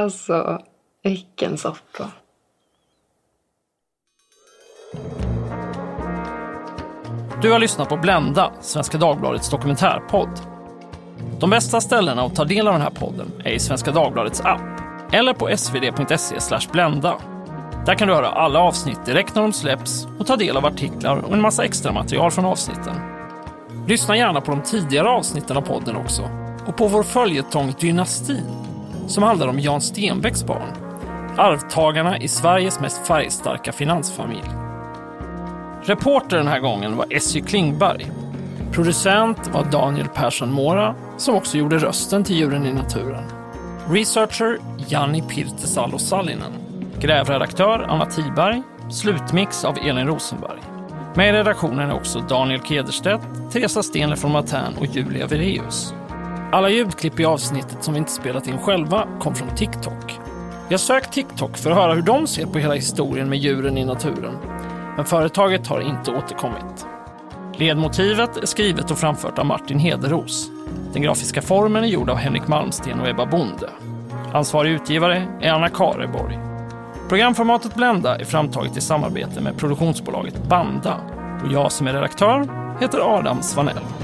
[0.04, 0.62] Alltså,
[1.04, 2.12] vilken soppa.
[7.41, 10.30] Du har lyssnat på Blända, Svenska Dagbladets dokumentärpodd.
[11.39, 14.82] De bästa ställena att ta del av den här podden är i Svenska Dagbladets app
[15.12, 17.16] eller på svd.se blenda.
[17.86, 21.18] Där kan du höra alla avsnitt direkt när de släpps och ta del av artiklar
[21.18, 22.95] och en massa extra material från avsnitten.
[23.88, 26.30] Lyssna gärna på de tidigare avsnitten av podden också
[26.68, 28.62] och på vår följetong Dynastin
[29.08, 30.70] som handlar om Jan Stenbecks barn,
[31.38, 34.49] arvtagarna i Sveriges mest färgstarka finansfamilj.
[35.84, 38.12] Reporter den här gången var Essy Klingberg.
[38.72, 43.24] Producent var Daniel Persson Mora, som också gjorde rösten till Djuren i naturen.
[43.89, 46.51] Researcher Janni Pirtesalo Sallinen.
[46.99, 48.62] Grävredaktör Anna Tiberg.
[48.89, 50.60] Slutmix av Elin Rosenberg.
[51.16, 55.93] Med i redaktionen är också Daniel Kederstedt, Teresa Stenler från Matern och Julia Vireus.
[56.54, 60.20] Alla ljudklipp i avsnittet som vi inte spelat in själva kom från TikTok.
[60.70, 63.86] Jag sökt TikTok för att höra hur de ser på hela historien med djuren i
[63.86, 64.38] naturen.
[64.95, 66.86] Men företaget har inte återkommit.
[67.56, 70.49] Ledmotivet är skrivet och framfört av Martin Hederos.
[70.93, 73.70] Den grafiska formen är gjord av Henrik Malmsten och Ebba Bonde.
[74.34, 76.39] Ansvarig utgivare är Anna Kareborg.
[77.10, 80.97] Programformatet Blenda är framtaget i samarbete med produktionsbolaget Banda
[81.45, 82.47] och jag som är redaktör
[82.82, 84.03] heter Adam Svanell.